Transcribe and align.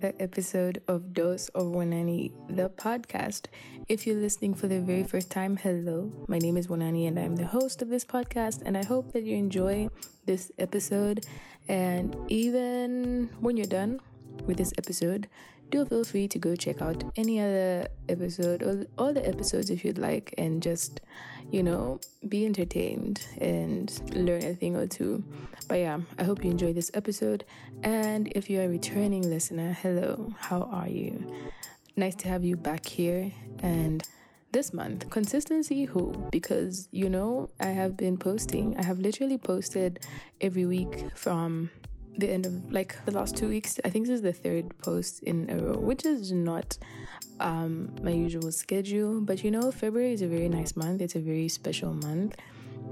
another 0.00 0.16
episode 0.18 0.80
of 0.88 1.12
Dose 1.12 1.50
of 1.50 1.64
Wonani, 1.64 2.32
the 2.48 2.70
podcast. 2.70 3.46
If 3.86 4.06
you're 4.06 4.16
listening 4.16 4.54
for 4.54 4.66
the 4.66 4.80
very 4.80 5.04
first 5.04 5.30
time, 5.30 5.58
hello. 5.58 6.10
My 6.26 6.38
name 6.38 6.56
is 6.56 6.68
Wonani 6.68 7.06
and 7.06 7.18
I'm 7.18 7.36
the 7.36 7.44
host 7.44 7.82
of 7.82 7.90
this 7.90 8.04
podcast, 8.04 8.62
and 8.64 8.78
I 8.78 8.84
hope 8.84 9.12
that 9.12 9.24
you 9.24 9.36
enjoy 9.36 9.90
this 10.24 10.50
episode. 10.58 11.26
And 11.68 12.16
even 12.28 13.28
when 13.40 13.58
you're 13.58 13.66
done 13.66 14.00
with 14.46 14.56
this 14.56 14.72
episode, 14.78 15.28
do 15.70 15.84
feel 15.86 16.04
free 16.04 16.28
to 16.28 16.38
go 16.38 16.56
check 16.56 16.82
out 16.82 17.02
any 17.16 17.40
other 17.40 17.88
episode 18.08 18.62
or 18.62 18.84
all 18.98 19.12
the 19.12 19.26
episodes 19.26 19.70
if 19.70 19.84
you'd 19.84 19.98
like 19.98 20.34
and 20.36 20.62
just, 20.62 21.00
you 21.50 21.62
know, 21.62 22.00
be 22.28 22.44
entertained 22.44 23.24
and 23.40 23.90
learn 24.14 24.44
a 24.44 24.54
thing 24.54 24.76
or 24.76 24.86
two. 24.86 25.24
But 25.68 25.76
yeah, 25.76 26.00
I 26.18 26.24
hope 26.24 26.44
you 26.44 26.50
enjoyed 26.50 26.74
this 26.74 26.90
episode. 26.94 27.44
And 27.82 28.28
if 28.34 28.50
you're 28.50 28.64
a 28.64 28.68
returning 28.68 29.22
listener, 29.22 29.72
hello, 29.80 30.34
how 30.38 30.62
are 30.72 30.88
you? 30.88 31.32
Nice 31.96 32.16
to 32.16 32.28
have 32.28 32.44
you 32.44 32.56
back 32.56 32.84
here. 32.86 33.32
And 33.62 34.02
this 34.52 34.72
month, 34.72 35.08
consistency 35.10 35.84
who? 35.84 36.12
Because, 36.32 36.88
you 36.90 37.08
know, 37.08 37.50
I 37.60 37.66
have 37.66 37.96
been 37.96 38.16
posting, 38.16 38.76
I 38.76 38.82
have 38.82 38.98
literally 38.98 39.38
posted 39.38 40.00
every 40.40 40.66
week 40.66 41.06
from 41.14 41.70
the 42.18 42.28
end 42.30 42.46
of 42.46 42.72
like 42.72 42.96
the 43.04 43.12
last 43.12 43.36
two 43.36 43.48
weeks. 43.48 43.78
I 43.84 43.90
think 43.90 44.06
this 44.06 44.14
is 44.14 44.22
the 44.22 44.32
third 44.32 44.76
post 44.78 45.22
in 45.22 45.48
a 45.50 45.56
row, 45.56 45.78
which 45.78 46.04
is 46.04 46.32
not 46.32 46.76
um, 47.38 47.94
my 48.02 48.10
usual 48.10 48.52
schedule. 48.52 49.20
But 49.20 49.44
you 49.44 49.50
know, 49.50 49.70
February 49.70 50.12
is 50.12 50.22
a 50.22 50.28
very 50.28 50.48
nice 50.48 50.76
month. 50.76 51.00
It's 51.00 51.14
a 51.14 51.20
very 51.20 51.48
special 51.48 51.94
month. 51.94 52.36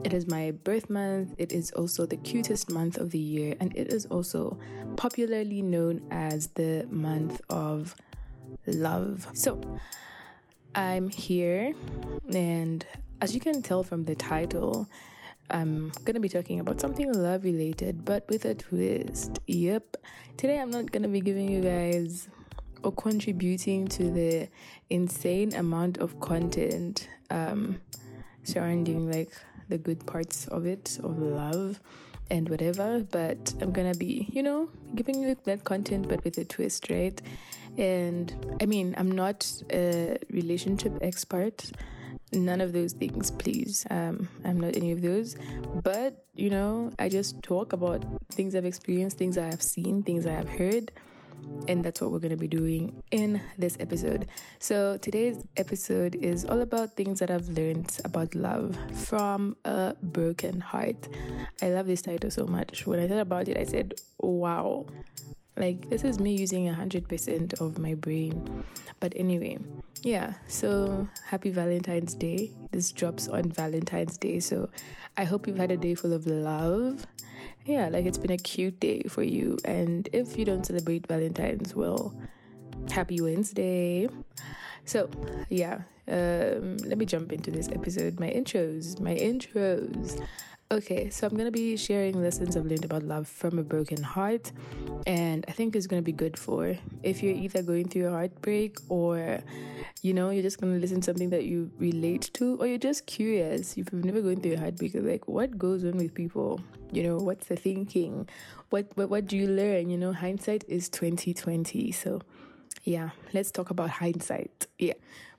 It 0.04 0.12
is 0.12 0.26
my 0.28 0.52
birth 0.52 0.88
month. 0.88 1.34
It 1.38 1.52
is 1.52 1.72
also 1.72 2.06
the 2.06 2.16
cutest 2.16 2.70
month 2.70 2.98
of 2.98 3.10
the 3.10 3.18
year, 3.18 3.56
and 3.60 3.76
it 3.76 3.92
is 3.92 4.06
also 4.06 4.58
popularly 4.96 5.62
known 5.62 6.06
as 6.10 6.48
the 6.48 6.86
month 6.90 7.40
of 7.50 7.96
love. 8.66 9.26
So, 9.34 9.60
I'm 10.74 11.08
here, 11.08 11.74
and 12.32 12.86
as 13.20 13.34
you 13.34 13.40
can 13.40 13.62
tell 13.62 13.82
from 13.82 14.04
the 14.04 14.14
title, 14.14 14.88
I'm 15.50 15.90
gonna 16.04 16.20
be 16.20 16.28
talking 16.28 16.60
about 16.60 16.80
something 16.80 17.12
love 17.12 17.44
related, 17.44 18.04
but 18.04 18.28
with 18.28 18.44
a 18.44 18.54
twist. 18.54 19.38
Yep. 19.46 19.96
Today 20.36 20.60
I'm 20.60 20.70
not 20.70 20.92
gonna 20.92 21.08
be 21.08 21.20
giving 21.20 21.50
you 21.50 21.60
guys 21.60 22.28
or 22.82 22.92
contributing 22.92 23.88
to 23.88 24.10
the 24.10 24.48
insane 24.90 25.54
amount 25.54 25.98
of 25.98 26.20
content 26.20 27.08
um, 27.30 27.80
surrounding 28.44 29.10
like 29.10 29.32
the 29.68 29.78
good 29.78 30.06
parts 30.06 30.46
of 30.48 30.66
it, 30.66 30.98
of 31.02 31.18
love 31.18 31.80
and 32.30 32.48
whatever. 32.48 33.00
But 33.10 33.54
I'm 33.60 33.72
gonna 33.72 33.94
be, 33.94 34.28
you 34.30 34.42
know, 34.42 34.68
giving 34.94 35.22
you 35.22 35.36
that 35.44 35.64
content, 35.64 36.08
but 36.08 36.24
with 36.24 36.36
a 36.38 36.44
twist, 36.44 36.90
right? 36.90 37.20
And 37.78 38.58
I 38.60 38.66
mean, 38.66 38.94
I'm 38.98 39.10
not 39.10 39.50
a 39.72 40.18
relationship 40.30 40.92
expert 41.00 41.70
none 42.32 42.60
of 42.60 42.72
those 42.72 42.92
things 42.92 43.30
please 43.30 43.86
um, 43.90 44.28
i'm 44.44 44.60
not 44.60 44.76
any 44.76 44.92
of 44.92 45.02
those 45.02 45.36
but 45.82 46.24
you 46.34 46.50
know 46.50 46.90
i 46.98 47.08
just 47.08 47.42
talk 47.42 47.72
about 47.72 48.04
things 48.30 48.54
i've 48.54 48.64
experienced 48.64 49.18
things 49.18 49.38
i 49.38 49.44
have 49.44 49.62
seen 49.62 50.02
things 50.02 50.26
i 50.26 50.32
have 50.32 50.48
heard 50.48 50.92
and 51.66 51.84
that's 51.84 52.00
what 52.00 52.10
we're 52.10 52.18
going 52.18 52.30
to 52.30 52.36
be 52.36 52.48
doing 52.48 53.02
in 53.10 53.40
this 53.58 53.76
episode. 53.80 54.26
So, 54.58 54.96
today's 54.96 55.44
episode 55.56 56.14
is 56.16 56.44
all 56.44 56.60
about 56.60 56.96
things 56.96 57.20
that 57.20 57.30
I've 57.30 57.48
learned 57.48 57.98
about 58.04 58.34
love 58.34 58.76
from 58.94 59.56
a 59.64 59.94
broken 60.02 60.60
heart. 60.60 61.08
I 61.62 61.68
love 61.70 61.86
this 61.86 62.02
title 62.02 62.30
so 62.30 62.46
much. 62.46 62.86
When 62.86 62.98
I 62.98 63.08
thought 63.08 63.20
about 63.20 63.48
it, 63.48 63.56
I 63.58 63.64
said, 63.64 63.94
wow, 64.18 64.86
like, 65.58 65.90
this 65.90 66.04
is 66.04 66.18
me 66.18 66.34
using 66.34 66.66
100% 66.66 67.60
of 67.60 67.78
my 67.78 67.94
brain. 67.94 68.64
But 69.00 69.12
anyway, 69.16 69.58
yeah, 70.02 70.34
so 70.46 71.08
happy 71.26 71.50
Valentine's 71.50 72.14
Day. 72.14 72.52
This 72.70 72.92
drops 72.92 73.28
on 73.28 73.50
Valentine's 73.50 74.16
Day. 74.16 74.40
So 74.40 74.70
I 75.16 75.24
hope 75.24 75.46
you've 75.46 75.58
had 75.58 75.70
a 75.70 75.76
day 75.76 75.94
full 75.94 76.12
of 76.12 76.26
love. 76.26 77.06
Yeah, 77.64 77.88
like 77.88 78.06
it's 78.06 78.18
been 78.18 78.30
a 78.30 78.38
cute 78.38 78.80
day 78.80 79.02
for 79.08 79.22
you. 79.22 79.58
And 79.64 80.08
if 80.12 80.38
you 80.38 80.44
don't 80.44 80.64
celebrate 80.64 81.06
Valentine's, 81.06 81.74
well, 81.74 82.14
happy 82.90 83.20
Wednesday. 83.20 84.08
So, 84.84 85.10
yeah, 85.50 85.82
um, 86.08 86.78
let 86.78 86.96
me 86.96 87.04
jump 87.04 87.32
into 87.32 87.50
this 87.50 87.68
episode. 87.68 88.18
My 88.18 88.30
intros, 88.30 88.98
my 89.00 89.14
intros. 89.14 90.24
Okay, 90.70 91.08
so 91.08 91.26
I'm 91.26 91.34
gonna 91.34 91.50
be 91.50 91.78
sharing 91.78 92.22
lessons 92.22 92.54
I've 92.54 92.66
learned 92.66 92.84
about 92.84 93.02
love 93.02 93.26
from 93.26 93.58
a 93.58 93.62
broken 93.62 94.02
heart, 94.02 94.52
and 95.06 95.42
I 95.48 95.52
think 95.52 95.74
it's 95.74 95.86
gonna 95.86 96.02
be 96.02 96.12
good 96.12 96.38
for 96.38 96.76
if 97.02 97.22
you're 97.22 97.34
either 97.34 97.62
going 97.62 97.88
through 97.88 98.08
a 98.08 98.10
heartbreak 98.10 98.76
or 98.90 99.38
you 100.02 100.12
know 100.12 100.28
you're 100.28 100.42
just 100.42 100.60
gonna 100.60 100.76
listen 100.76 101.00
to 101.00 101.06
something 101.06 101.30
that 101.30 101.46
you 101.46 101.70
relate 101.78 102.28
to, 102.34 102.56
or 102.56 102.66
you're 102.66 102.76
just 102.76 103.06
curious. 103.06 103.78
If 103.78 103.90
you've 103.94 104.04
never 104.04 104.20
gone 104.20 104.42
through 104.42 104.56
a 104.56 104.58
heartbreak, 104.58 104.92
like 104.96 105.26
what 105.26 105.56
goes 105.56 105.84
on 105.84 105.96
with 105.96 106.12
people, 106.12 106.60
you 106.92 107.02
know, 107.02 107.16
what's 107.16 107.46
the 107.46 107.56
thinking, 107.56 108.28
what 108.68 108.88
what 108.94 109.08
what 109.08 109.26
do 109.26 109.38
you 109.38 109.46
learn? 109.48 109.88
You 109.88 109.96
know, 109.96 110.12
hindsight 110.12 110.64
is 110.68 110.90
twenty 110.90 111.32
twenty, 111.32 111.92
so 111.92 112.20
yeah, 112.84 113.10
let's 113.32 113.50
talk 113.50 113.70
about 113.70 113.88
hindsight. 113.88 114.66
Yeah. 114.78 114.94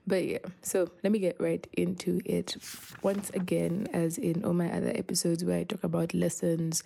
But 0.08 0.26
yeah, 0.26 0.40
so 0.62 0.90
let 1.04 1.12
me 1.12 1.20
get 1.20 1.40
right 1.40 1.66
into 1.74 2.20
it. 2.26 2.56
Once 3.04 3.30
again, 3.32 3.88
as 3.94 4.18
in 4.18 4.44
all 4.44 4.54
my 4.54 4.72
other 4.72 4.92
episodes 4.96 5.44
where 5.44 5.60
I 5.60 5.64
talk 5.64 5.84
about 5.84 6.14
lessons 6.14 6.84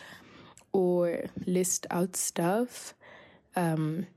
or 0.73 1.25
list 1.45 1.87
out 1.89 2.15
stuff, 2.15 2.93
um, 3.55 4.07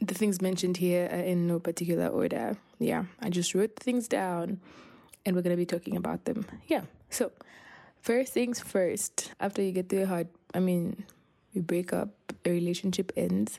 the 0.00 0.14
things 0.14 0.40
mentioned 0.40 0.78
here 0.78 1.08
are 1.10 1.20
in 1.20 1.46
no 1.46 1.58
particular 1.60 2.08
order. 2.08 2.56
Yeah, 2.78 3.04
I 3.20 3.30
just 3.30 3.54
wrote 3.54 3.76
things 3.76 4.08
down 4.08 4.60
and 5.24 5.36
we're 5.36 5.42
going 5.42 5.54
to 5.54 5.56
be 5.56 5.66
talking 5.66 5.96
about 5.96 6.24
them. 6.24 6.46
Yeah, 6.66 6.82
so 7.10 7.32
first 8.00 8.32
things 8.32 8.60
first, 8.60 9.32
after 9.40 9.62
you 9.62 9.72
get 9.72 9.88
through 9.88 10.02
a 10.02 10.06
hard, 10.06 10.28
I 10.54 10.60
mean, 10.60 11.04
you 11.52 11.62
break 11.62 11.92
up, 11.92 12.10
a 12.44 12.50
relationship 12.50 13.12
ends, 13.16 13.58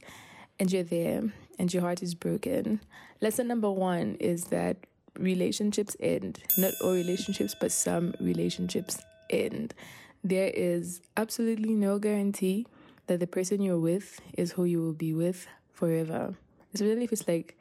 and 0.59 0.71
you're 0.71 0.83
there 0.83 1.31
and 1.61 1.71
your 1.71 1.83
heart 1.83 2.01
is 2.01 2.15
broken. 2.15 2.81
Lesson 3.21 3.47
number 3.47 3.69
one 3.69 4.15
is 4.19 4.45
that 4.45 4.77
relationships 5.19 5.95
end. 5.99 6.39
Not 6.57 6.73
all 6.81 6.93
relationships, 6.93 7.55
but 7.57 7.71
some 7.71 8.15
relationships 8.19 8.99
end. 9.29 9.75
There 10.23 10.49
is 10.55 11.01
absolutely 11.17 11.75
no 11.75 11.99
guarantee 11.99 12.65
that 13.05 13.19
the 13.19 13.27
person 13.27 13.61
you're 13.61 13.77
with 13.77 14.19
is 14.35 14.53
who 14.53 14.63
you 14.65 14.81
will 14.81 14.93
be 14.93 15.13
with 15.13 15.45
forever. 15.71 16.33
Especially 16.73 17.03
if 17.03 17.11
it's 17.11 17.27
like 17.27 17.59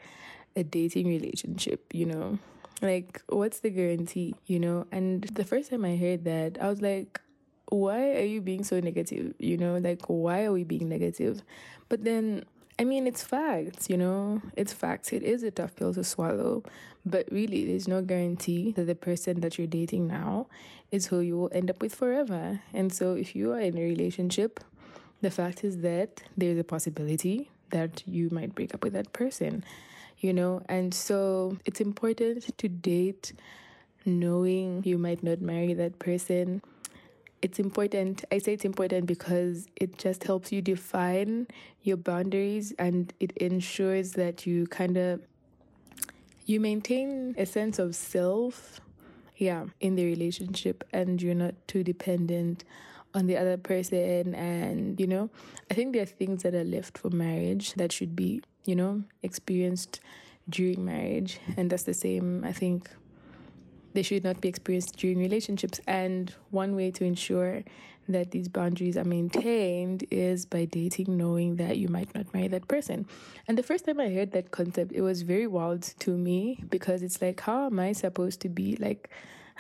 a 0.56 0.64
dating 0.64 1.06
relationship, 1.06 1.92
you 1.92 2.06
know? 2.06 2.38
Like, 2.80 3.20
what's 3.28 3.60
the 3.60 3.68
guarantee, 3.68 4.34
you 4.46 4.60
know? 4.60 4.86
And 4.90 5.24
the 5.24 5.44
first 5.44 5.68
time 5.68 5.84
I 5.84 5.96
heard 5.96 6.24
that, 6.24 6.56
I 6.58 6.70
was 6.70 6.80
like, 6.80 7.20
why 7.68 8.12
are 8.12 8.24
you 8.24 8.40
being 8.40 8.64
so 8.64 8.80
negative? 8.80 9.34
You 9.38 9.58
know, 9.58 9.76
like, 9.76 10.06
why 10.06 10.44
are 10.44 10.52
we 10.52 10.64
being 10.64 10.88
negative? 10.88 11.42
But 11.90 12.04
then 12.04 12.46
I 12.80 12.84
mean, 12.84 13.06
it's 13.06 13.22
facts, 13.22 13.90
you 13.90 13.98
know, 13.98 14.40
it's 14.56 14.72
facts. 14.72 15.12
It 15.12 15.22
is 15.22 15.42
a 15.42 15.50
tough 15.50 15.76
pill 15.76 15.92
to 15.92 16.02
swallow, 16.02 16.62
but 17.04 17.28
really, 17.30 17.66
there's 17.66 17.86
no 17.86 18.00
guarantee 18.00 18.72
that 18.72 18.86
the 18.86 18.94
person 18.94 19.42
that 19.42 19.58
you're 19.58 19.66
dating 19.66 20.06
now 20.06 20.46
is 20.90 21.08
who 21.08 21.20
you 21.20 21.36
will 21.36 21.50
end 21.52 21.68
up 21.68 21.82
with 21.82 21.94
forever. 21.94 22.62
And 22.72 22.90
so, 22.90 23.12
if 23.12 23.36
you 23.36 23.52
are 23.52 23.60
in 23.60 23.76
a 23.76 23.82
relationship, 23.82 24.60
the 25.20 25.30
fact 25.30 25.62
is 25.62 25.82
that 25.82 26.22
there's 26.38 26.58
a 26.58 26.64
possibility 26.64 27.50
that 27.68 28.02
you 28.06 28.30
might 28.32 28.54
break 28.54 28.72
up 28.72 28.82
with 28.82 28.94
that 28.94 29.12
person, 29.12 29.62
you 30.20 30.32
know, 30.32 30.62
and 30.66 30.94
so 30.94 31.58
it's 31.66 31.82
important 31.82 32.56
to 32.56 32.66
date 32.66 33.34
knowing 34.06 34.80
you 34.86 34.96
might 34.96 35.22
not 35.22 35.42
marry 35.42 35.74
that 35.74 35.98
person 35.98 36.62
it's 37.42 37.58
important. 37.58 38.24
I 38.30 38.38
say 38.38 38.52
it's 38.52 38.64
important 38.64 39.06
because 39.06 39.66
it 39.76 39.98
just 39.98 40.24
helps 40.24 40.52
you 40.52 40.60
define 40.60 41.46
your 41.82 41.96
boundaries 41.96 42.72
and 42.78 43.12
it 43.20 43.32
ensures 43.36 44.12
that 44.12 44.46
you 44.46 44.66
kind 44.66 44.96
of 44.96 45.20
you 46.46 46.60
maintain 46.60 47.34
a 47.38 47.46
sense 47.46 47.78
of 47.78 47.94
self 47.94 48.80
yeah 49.36 49.64
in 49.80 49.94
the 49.94 50.04
relationship 50.04 50.84
and 50.92 51.22
you're 51.22 51.34
not 51.34 51.54
too 51.68 51.84
dependent 51.84 52.64
on 53.14 53.26
the 53.26 53.36
other 53.36 53.56
person 53.56 54.34
and 54.34 55.00
you 55.00 55.06
know 55.06 55.30
i 55.70 55.74
think 55.74 55.92
there 55.92 56.02
are 56.02 56.06
things 56.06 56.42
that 56.42 56.54
are 56.54 56.64
left 56.64 56.98
for 56.98 57.08
marriage 57.10 57.72
that 57.74 57.92
should 57.92 58.16
be 58.16 58.42
you 58.64 58.74
know 58.74 59.02
experienced 59.22 60.00
during 60.48 60.84
marriage 60.84 61.38
and 61.56 61.70
that's 61.70 61.84
the 61.84 61.94
same 61.94 62.44
i 62.44 62.52
think 62.52 62.90
they 63.92 64.02
should 64.02 64.24
not 64.24 64.40
be 64.40 64.48
experienced 64.48 64.96
during 64.96 65.18
relationships. 65.18 65.80
And 65.86 66.32
one 66.50 66.76
way 66.76 66.90
to 66.92 67.04
ensure 67.04 67.64
that 68.08 68.30
these 68.30 68.48
boundaries 68.48 68.96
are 68.96 69.04
maintained 69.04 70.04
is 70.10 70.46
by 70.46 70.64
dating, 70.64 71.16
knowing 71.16 71.56
that 71.56 71.78
you 71.78 71.88
might 71.88 72.14
not 72.14 72.32
marry 72.34 72.48
that 72.48 72.68
person. 72.68 73.06
And 73.46 73.56
the 73.56 73.62
first 73.62 73.84
time 73.86 74.00
I 74.00 74.10
heard 74.10 74.32
that 74.32 74.50
concept, 74.50 74.92
it 74.92 75.02
was 75.02 75.22
very 75.22 75.46
wild 75.46 75.82
to 76.00 76.10
me 76.10 76.64
because 76.70 77.02
it's 77.02 77.20
like, 77.22 77.40
how 77.40 77.66
am 77.66 77.78
I 77.78 77.92
supposed 77.92 78.40
to 78.42 78.48
be 78.48 78.76
like, 78.76 79.10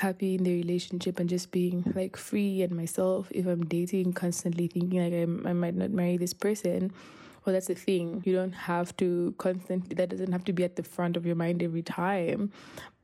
happy 0.00 0.34
in 0.34 0.44
the 0.44 0.54
relationship 0.54 1.20
and 1.20 1.28
just 1.28 1.50
being 1.50 1.84
like 1.94 2.16
free 2.16 2.62
and 2.62 2.74
myself 2.74 3.28
if 3.32 3.46
i'm 3.46 3.66
dating 3.66 4.14
constantly 4.14 4.66
thinking 4.66 4.98
like 5.02 5.12
I'm, 5.12 5.46
i 5.46 5.52
might 5.52 5.74
not 5.74 5.90
marry 5.90 6.16
this 6.16 6.32
person 6.32 6.90
well 7.44 7.52
that's 7.52 7.66
the 7.66 7.74
thing 7.74 8.22
you 8.24 8.34
don't 8.34 8.52
have 8.52 8.96
to 8.96 9.34
constantly 9.36 9.94
that 9.96 10.08
doesn't 10.08 10.32
have 10.32 10.44
to 10.44 10.54
be 10.54 10.64
at 10.64 10.76
the 10.76 10.82
front 10.82 11.18
of 11.18 11.26
your 11.26 11.36
mind 11.36 11.62
every 11.62 11.82
time 11.82 12.50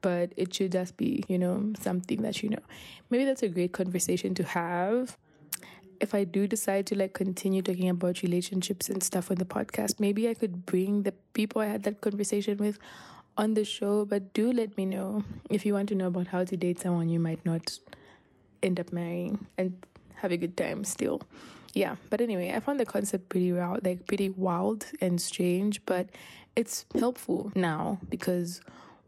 but 0.06 0.32
it 0.36 0.54
should 0.54 0.70
just 0.70 0.96
be 0.96 1.24
you 1.26 1.36
know 1.36 1.72
something 1.80 2.22
that 2.22 2.40
you 2.40 2.48
know. 2.48 2.64
Maybe 3.10 3.24
that's 3.24 3.42
a 3.42 3.48
great 3.48 3.72
conversation 3.72 4.36
to 4.36 4.44
have. 4.44 5.16
If 5.98 6.14
I 6.14 6.22
do 6.22 6.46
decide 6.46 6.86
to 6.88 6.98
like 6.98 7.12
continue 7.14 7.60
talking 7.60 7.88
about 7.88 8.22
relationships 8.22 8.88
and 8.88 9.02
stuff 9.02 9.32
on 9.32 9.38
the 9.38 9.44
podcast, 9.44 9.98
maybe 9.98 10.28
I 10.28 10.34
could 10.34 10.64
bring 10.64 11.02
the 11.02 11.12
people 11.32 11.60
I 11.60 11.66
had 11.66 11.82
that 11.84 12.02
conversation 12.02 12.58
with 12.58 12.78
on 13.36 13.54
the 13.54 13.64
show. 13.64 14.04
But 14.04 14.32
do 14.32 14.52
let 14.52 14.76
me 14.76 14.86
know. 14.86 15.24
If 15.50 15.66
you 15.66 15.74
want 15.74 15.88
to 15.88 15.96
know 15.96 16.06
about 16.06 16.28
how 16.28 16.44
to 16.44 16.56
date 16.56 16.78
someone 16.78 17.08
you 17.08 17.18
might 17.18 17.44
not 17.44 17.76
end 18.62 18.78
up 18.78 18.92
marrying 18.92 19.46
and 19.58 19.74
have 20.22 20.30
a 20.30 20.36
good 20.36 20.56
time 20.56 20.84
still. 20.84 21.20
Yeah 21.74 21.96
but 22.08 22.22
anyway 22.22 22.52
i 22.56 22.60
found 22.60 22.80
the 22.80 22.86
concept 22.86 23.28
pretty 23.28 23.52
wild 23.52 23.84
like 23.84 24.06
pretty 24.06 24.30
wild 24.30 24.86
and 24.98 25.20
strange 25.20 25.84
but 25.84 26.08
it's 26.60 26.86
helpful 26.98 27.52
now 27.54 27.98
because 28.08 28.62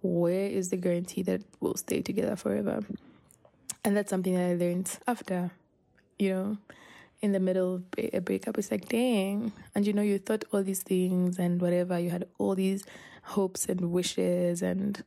where 0.08 0.46
is 0.46 0.70
the 0.70 0.76
guarantee 0.76 1.22
that 1.22 1.42
we'll 1.60 1.76
stay 1.76 2.02
together 2.02 2.36
forever? 2.36 2.84
And 3.84 3.96
that's 3.96 4.10
something 4.10 4.34
that 4.34 4.50
i 4.50 4.54
learned 4.54 4.90
after 5.06 5.50
you 6.18 6.30
know 6.30 6.58
in 7.20 7.32
the 7.32 7.40
middle 7.40 7.76
of 7.76 7.82
a 7.98 8.20
breakup. 8.20 8.58
It's 8.58 8.70
like 8.70 8.88
dang. 8.88 9.52
And 9.74 9.86
you 9.86 9.92
know 9.92 10.02
you 10.02 10.18
thought 10.18 10.44
all 10.52 10.62
these 10.62 10.82
things 10.82 11.38
and 11.38 11.60
whatever. 11.60 11.98
You 11.98 12.10
had 12.10 12.26
all 12.38 12.54
these 12.54 12.84
hopes 13.22 13.66
and 13.66 13.92
wishes 13.92 14.62
and 14.62 15.02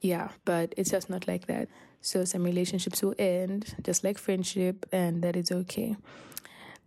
yeah 0.00 0.30
but 0.46 0.72
it's 0.76 0.90
just 0.90 1.10
not 1.10 1.28
like 1.28 1.46
that. 1.46 1.68
So 2.00 2.24
some 2.24 2.42
relationships 2.44 3.02
will 3.02 3.14
end 3.18 3.74
just 3.82 4.02
like 4.04 4.16
friendship 4.16 4.86
and 4.92 5.22
that 5.22 5.36
is 5.36 5.52
okay 5.52 5.96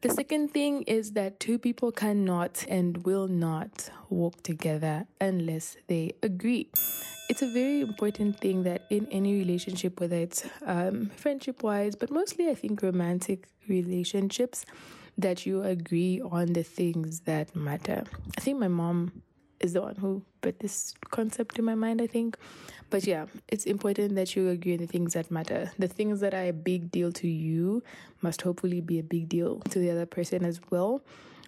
the 0.04 0.10
second 0.10 0.52
thing 0.52 0.82
is 0.82 1.14
that 1.14 1.40
two 1.40 1.58
people 1.58 1.90
cannot 1.90 2.66
and 2.68 3.06
will 3.06 3.30
not 3.30 3.90
walk 4.10 4.44
together 4.44 5.08
unless 5.22 5.78
they 5.88 6.12
agree. 6.22 6.70
It's 7.30 7.42
a 7.42 7.48
very 7.48 7.80
important 7.80 8.38
thing 8.38 8.64
that 8.64 8.86
in 8.90 9.08
any 9.12 9.34
relationship, 9.40 10.02
whether 10.02 10.18
it's 10.18 10.46
um, 10.66 11.10
friendship 11.16 11.64
wise, 11.64 11.96
but 11.96 12.12
mostly 12.12 12.50
I 12.50 12.54
think 12.54 12.82
romantic 12.82 13.48
relationships, 13.70 14.66
that 15.18 15.46
you 15.46 15.64
agree 15.64 16.20
on 16.20 16.52
the 16.52 16.64
things 16.64 17.22
that 17.22 17.56
matter. 17.56 18.04
I 18.38 18.42
think 18.42 18.60
my 18.60 18.68
mom 18.68 19.22
is 19.64 19.74
the 19.74 19.82
one 19.82 19.96
who 19.96 20.22
put 20.42 20.60
this 20.60 20.94
concept 21.10 21.58
in 21.58 21.66
my 21.66 21.76
mind, 21.76 22.02
I 22.02 22.08
think. 22.08 22.38
But 22.90 23.08
yeah, 23.08 23.26
it's 23.48 23.66
important 23.66 24.16
that 24.16 24.36
you 24.36 24.50
agree 24.50 24.74
on 24.74 24.80
the 24.80 24.88
things 24.88 25.14
that 25.14 25.32
matter. 25.32 25.72
The 25.80 25.88
things 25.88 26.20
that 26.20 26.34
are 26.34 26.46
a 26.46 26.54
big 26.54 26.92
deal 26.92 27.12
to 27.14 27.28
you 27.28 27.82
must 28.22 28.42
hopefully 28.42 28.82
be 28.82 29.00
a 29.00 29.04
big 29.04 29.30
deal 29.30 29.60
to 29.70 29.80
the 29.80 29.90
other 29.90 30.06
person 30.06 30.46
as 30.46 30.60
well. 30.70 31.02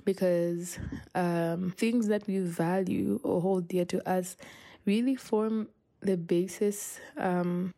Because 0.05 0.79
um, 1.13 1.73
things 1.77 2.07
that 2.07 2.25
we 2.27 2.39
value 2.39 3.19
or 3.23 3.41
hold 3.41 3.67
dear 3.67 3.85
to 3.85 4.07
us 4.09 4.37
really 4.85 5.15
form 5.15 5.67
the 6.01 6.15
basis 6.15 6.99
um, 7.17 7.73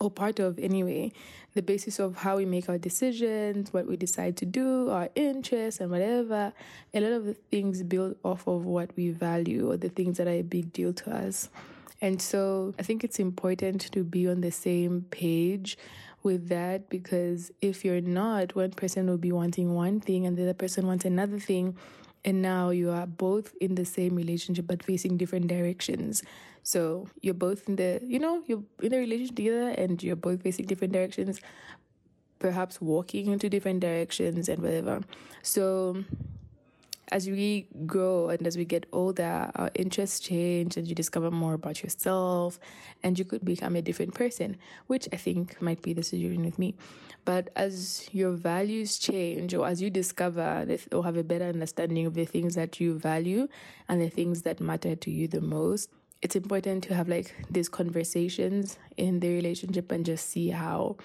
or 0.00 0.10
part 0.10 0.38
of 0.38 0.58
anyway 0.58 1.10
the 1.56 1.62
basis 1.62 1.98
of 1.98 2.16
how 2.18 2.36
we 2.36 2.44
make 2.44 2.68
our 2.68 2.78
decisions 2.78 3.72
what 3.72 3.86
we 3.86 3.96
decide 3.96 4.36
to 4.36 4.46
do 4.46 4.90
our 4.90 5.08
interests 5.16 5.80
and 5.80 5.90
whatever 5.90 6.52
a 6.94 7.00
lot 7.00 7.12
of 7.12 7.24
the 7.24 7.34
things 7.34 7.82
build 7.82 8.14
off 8.24 8.46
of 8.46 8.64
what 8.64 8.90
we 8.96 9.10
value 9.10 9.70
or 9.70 9.76
the 9.76 9.88
things 9.88 10.18
that 10.18 10.28
are 10.28 10.38
a 10.38 10.42
big 10.42 10.72
deal 10.72 10.92
to 10.92 11.10
us 11.10 11.48
and 12.00 12.20
so 12.20 12.74
I 12.78 12.82
think 12.82 13.04
it's 13.04 13.18
important 13.18 13.92
to 13.92 14.04
be 14.04 14.28
on 14.28 14.40
the 14.42 14.50
same 14.50 15.06
page 15.10 15.78
with 16.22 16.48
that 16.48 16.90
because 16.90 17.50
if 17.62 17.84
you're 17.84 18.00
not, 18.00 18.54
one 18.54 18.72
person 18.72 19.08
will 19.08 19.16
be 19.16 19.32
wanting 19.32 19.74
one 19.74 20.00
thing 20.00 20.26
and 20.26 20.36
the 20.36 20.42
other 20.42 20.54
person 20.54 20.86
wants 20.86 21.04
another 21.04 21.38
thing. 21.38 21.76
And 22.26 22.42
now 22.42 22.70
you 22.70 22.90
are 22.90 23.06
both 23.06 23.54
in 23.60 23.76
the 23.76 23.84
same 23.84 24.16
relationship 24.16 24.66
but 24.66 24.82
facing 24.82 25.16
different 25.16 25.46
directions. 25.46 26.24
So 26.64 27.06
you're 27.22 27.34
both 27.34 27.68
in 27.68 27.76
the, 27.76 28.00
you 28.02 28.18
know, 28.18 28.42
you're 28.46 28.64
in 28.82 28.92
a 28.92 28.98
relationship 28.98 29.36
together 29.36 29.68
and 29.68 30.02
you're 30.02 30.16
both 30.16 30.42
facing 30.42 30.66
different 30.66 30.92
directions, 30.92 31.40
perhaps 32.40 32.80
walking 32.80 33.30
into 33.30 33.48
different 33.48 33.78
directions 33.78 34.48
and 34.48 34.60
whatever. 34.60 35.02
So 35.42 36.02
as 37.08 37.28
we 37.28 37.68
grow 37.86 38.28
and 38.28 38.46
as 38.46 38.56
we 38.56 38.64
get 38.64 38.86
older, 38.92 39.50
our 39.54 39.70
interests 39.74 40.20
change 40.20 40.76
and 40.76 40.86
you 40.86 40.94
discover 40.94 41.30
more 41.30 41.54
about 41.54 41.82
yourself 41.82 42.58
and 43.02 43.18
you 43.18 43.24
could 43.24 43.44
become 43.44 43.76
a 43.76 43.82
different 43.82 44.14
person, 44.14 44.56
which 44.86 45.08
I 45.12 45.16
think 45.16 45.60
might 45.62 45.82
be 45.82 45.92
the 45.92 46.02
situation 46.02 46.44
with 46.44 46.58
me. 46.58 46.74
But 47.24 47.50
as 47.56 48.08
your 48.12 48.32
values 48.32 48.98
change 48.98 49.54
or 49.54 49.66
as 49.66 49.82
you 49.82 49.90
discover 49.90 50.66
or 50.92 51.04
have 51.04 51.16
a 51.16 51.24
better 51.24 51.46
understanding 51.46 52.06
of 52.06 52.14
the 52.14 52.24
things 52.24 52.54
that 52.54 52.80
you 52.80 52.98
value 52.98 53.48
and 53.88 54.00
the 54.00 54.10
things 54.10 54.42
that 54.42 54.60
matter 54.60 54.94
to 54.94 55.10
you 55.10 55.28
the 55.28 55.40
most, 55.40 55.90
it's 56.22 56.36
important 56.36 56.84
to 56.84 56.94
have 56.94 57.08
like 57.08 57.34
these 57.50 57.68
conversations 57.68 58.78
in 58.96 59.20
the 59.20 59.28
relationship 59.28 59.92
and 59.92 60.04
just 60.04 60.30
see 60.30 60.50
how 60.50 60.96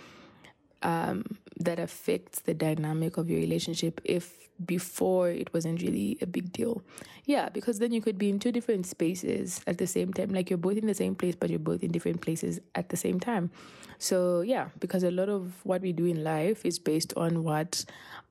um, 0.83 1.25
that 1.59 1.79
affects 1.79 2.41
the 2.41 2.53
dynamic 2.53 3.17
of 3.17 3.29
your 3.29 3.39
relationship 3.39 4.01
if 4.03 4.37
before 4.65 5.29
it 5.29 5.53
wasn't 5.53 5.81
really 5.81 6.17
a 6.21 6.25
big 6.25 6.51
deal. 6.51 6.83
Yeah, 7.25 7.49
because 7.49 7.79
then 7.79 7.91
you 7.91 8.01
could 8.01 8.17
be 8.17 8.29
in 8.29 8.39
two 8.39 8.51
different 8.51 8.85
spaces 8.85 9.61
at 9.67 9.77
the 9.77 9.87
same 9.87 10.13
time. 10.13 10.29
Like 10.29 10.49
you're 10.49 10.57
both 10.57 10.77
in 10.77 10.87
the 10.87 10.93
same 10.93 11.15
place, 11.15 11.35
but 11.35 11.49
you're 11.49 11.59
both 11.59 11.83
in 11.83 11.91
different 11.91 12.21
places 12.21 12.59
at 12.75 12.89
the 12.89 12.97
same 12.97 13.19
time. 13.19 13.51
So, 13.97 14.41
yeah, 14.41 14.69
because 14.79 15.03
a 15.03 15.11
lot 15.11 15.29
of 15.29 15.63
what 15.63 15.81
we 15.81 15.93
do 15.93 16.05
in 16.05 16.23
life 16.23 16.65
is 16.65 16.79
based 16.79 17.13
on 17.15 17.43
what 17.43 17.85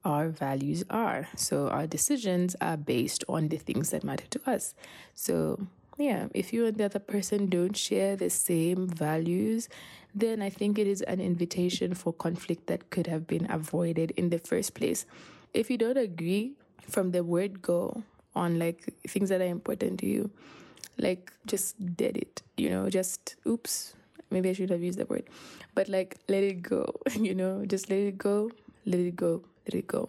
our 0.05 0.29
values 0.29 0.85
are. 0.91 1.29
So, 1.37 1.69
our 1.69 1.87
decisions 1.87 2.56
are 2.61 2.76
based 2.76 3.25
on 3.29 3.49
the 3.49 3.56
things 3.56 3.91
that 3.91 4.03
matter 4.03 4.26
to 4.31 4.50
us. 4.50 4.75
So, 5.14 5.67
yeah, 6.00 6.29
if 6.35 6.52
you 6.52 6.67
and 6.67 6.76
the 6.76 6.85
other 6.85 6.99
person 6.99 7.49
don't 7.49 7.76
share 7.76 8.17
the 8.17 8.31
same 8.31 8.89
values, 8.89 9.69
then 10.15 10.43
I 10.43 10.51
think 10.51 10.79
it 10.79 10.86
is 10.86 11.03
an 11.03 11.20
invitation 11.20 11.94
for 11.94 12.13
conflict 12.13 12.67
that 12.67 12.91
could 12.91 13.06
have 13.06 13.27
been 13.27 13.51
avoided 13.51 14.13
in 14.13 14.31
the 14.31 14.39
first 14.39 14.74
place. 14.74 15.06
If 15.55 15.70
you 15.70 15.79
don't 15.79 15.96
agree 15.96 16.53
from 16.89 17.13
the 17.13 17.22
word 17.22 17.63
go 17.63 18.03
on 18.34 18.58
like 18.58 18.94
things 19.06 19.29
that 19.29 19.41
are 19.41 19.44
important 19.44 20.01
to 20.01 20.06
you, 20.06 20.31
like 20.98 21.32
just 21.46 21.77
dead 21.96 22.17
it, 22.17 22.43
you 22.56 22.70
know, 22.70 22.89
just 22.91 23.36
oops, 23.46 23.94
maybe 24.31 24.51
I 24.51 24.53
should 24.53 24.70
have 24.70 24.82
used 24.82 24.98
that 24.98 25.10
word, 25.10 25.24
but 25.74 25.89
like 25.89 26.17
let 26.29 26.43
it 26.43 26.63
go, 26.63 26.93
you 27.15 27.34
know, 27.34 27.65
just 27.67 27.91
let 27.91 27.98
it 27.98 28.19
go, 28.19 28.51
let 28.86 29.01
it 29.01 29.17
go, 29.17 29.43
let 29.67 29.74
it 29.74 29.86
go. 29.86 30.08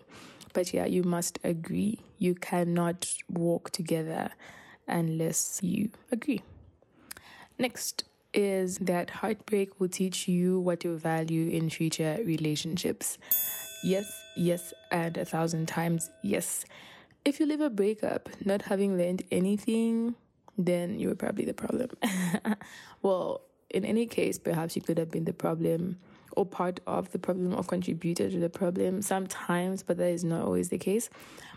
But 0.53 0.73
yeah, 0.73 0.85
you 0.85 1.03
must 1.03 1.39
agree. 1.43 1.99
You 2.19 2.35
cannot 2.35 3.13
walk 3.29 3.71
together 3.71 4.31
unless 4.91 5.59
you 5.63 5.89
agree. 6.11 6.41
Next 7.57 8.03
is 8.33 8.77
that 8.79 9.09
heartbreak 9.09 9.79
will 9.79 9.89
teach 9.89 10.27
you 10.27 10.59
what 10.59 10.81
to 10.81 10.97
value 10.97 11.49
in 11.49 11.69
future 11.69 12.19
relationships. 12.25 13.17
Yes, 13.83 14.11
yes, 14.35 14.73
and 14.91 15.17
a 15.17 15.25
thousand 15.25 15.67
times 15.67 16.09
yes. 16.23 16.65
If 17.25 17.39
you 17.39 17.45
live 17.45 17.61
a 17.61 17.69
breakup 17.69 18.29
not 18.45 18.63
having 18.63 18.97
learned 18.97 19.23
anything, 19.31 20.15
then 20.57 20.99
you 20.99 21.07
were 21.09 21.15
probably 21.15 21.45
the 21.45 21.53
problem. 21.53 21.89
well, 23.01 23.41
in 23.69 23.85
any 23.85 24.05
case, 24.05 24.37
perhaps 24.37 24.75
you 24.75 24.81
could 24.81 24.97
have 24.97 25.11
been 25.11 25.25
the 25.25 25.33
problem 25.33 25.97
or 26.35 26.45
part 26.45 26.79
of 26.87 27.11
the 27.11 27.19
problem 27.19 27.53
or 27.53 27.63
contributed 27.63 28.31
to 28.31 28.39
the 28.39 28.49
problem 28.49 29.01
sometimes, 29.01 29.83
but 29.83 29.97
that 29.97 30.09
is 30.09 30.23
not 30.23 30.41
always 30.43 30.69
the 30.69 30.77
case. 30.77 31.09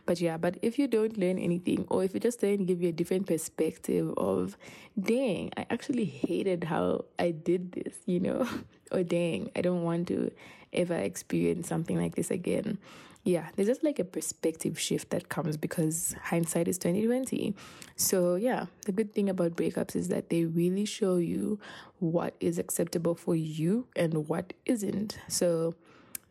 But 0.06 0.20
yeah, 0.20 0.36
but 0.36 0.58
if 0.60 0.78
you 0.78 0.86
don't 0.86 1.16
learn 1.16 1.38
anything, 1.38 1.86
or 1.88 2.04
if 2.04 2.14
it 2.14 2.22
just 2.22 2.40
doesn't 2.40 2.66
give 2.66 2.82
you 2.82 2.90
a 2.90 2.92
different 2.92 3.26
perspective 3.26 4.12
of, 4.16 4.56
dang, 5.00 5.50
I 5.56 5.66
actually 5.70 6.04
hated 6.04 6.64
how 6.64 7.06
I 7.18 7.30
did 7.30 7.72
this, 7.72 7.94
you 8.04 8.20
know, 8.20 8.46
or 8.92 9.02
dang, 9.02 9.50
I 9.56 9.62
don't 9.62 9.82
want 9.82 10.08
to 10.08 10.30
ever 10.72 10.94
experience 10.94 11.68
something 11.68 11.98
like 11.98 12.16
this 12.16 12.30
again. 12.30 12.78
Yeah, 13.24 13.48
there's 13.56 13.68
just 13.68 13.82
like 13.82 13.98
a 13.98 14.04
perspective 14.04 14.78
shift 14.78 15.08
that 15.08 15.30
comes 15.30 15.56
because 15.56 16.14
hindsight 16.24 16.68
is 16.68 16.76
2020. 16.76 17.54
So 17.96 18.34
yeah, 18.34 18.66
the 18.84 18.92
good 18.92 19.14
thing 19.14 19.30
about 19.30 19.56
breakups 19.56 19.96
is 19.96 20.08
that 20.08 20.28
they 20.28 20.44
really 20.44 20.84
show 20.84 21.16
you 21.16 21.58
what 22.00 22.34
is 22.38 22.58
acceptable 22.58 23.14
for 23.14 23.34
you 23.34 23.86
and 23.96 24.28
what 24.28 24.52
isn't. 24.66 25.18
So 25.28 25.74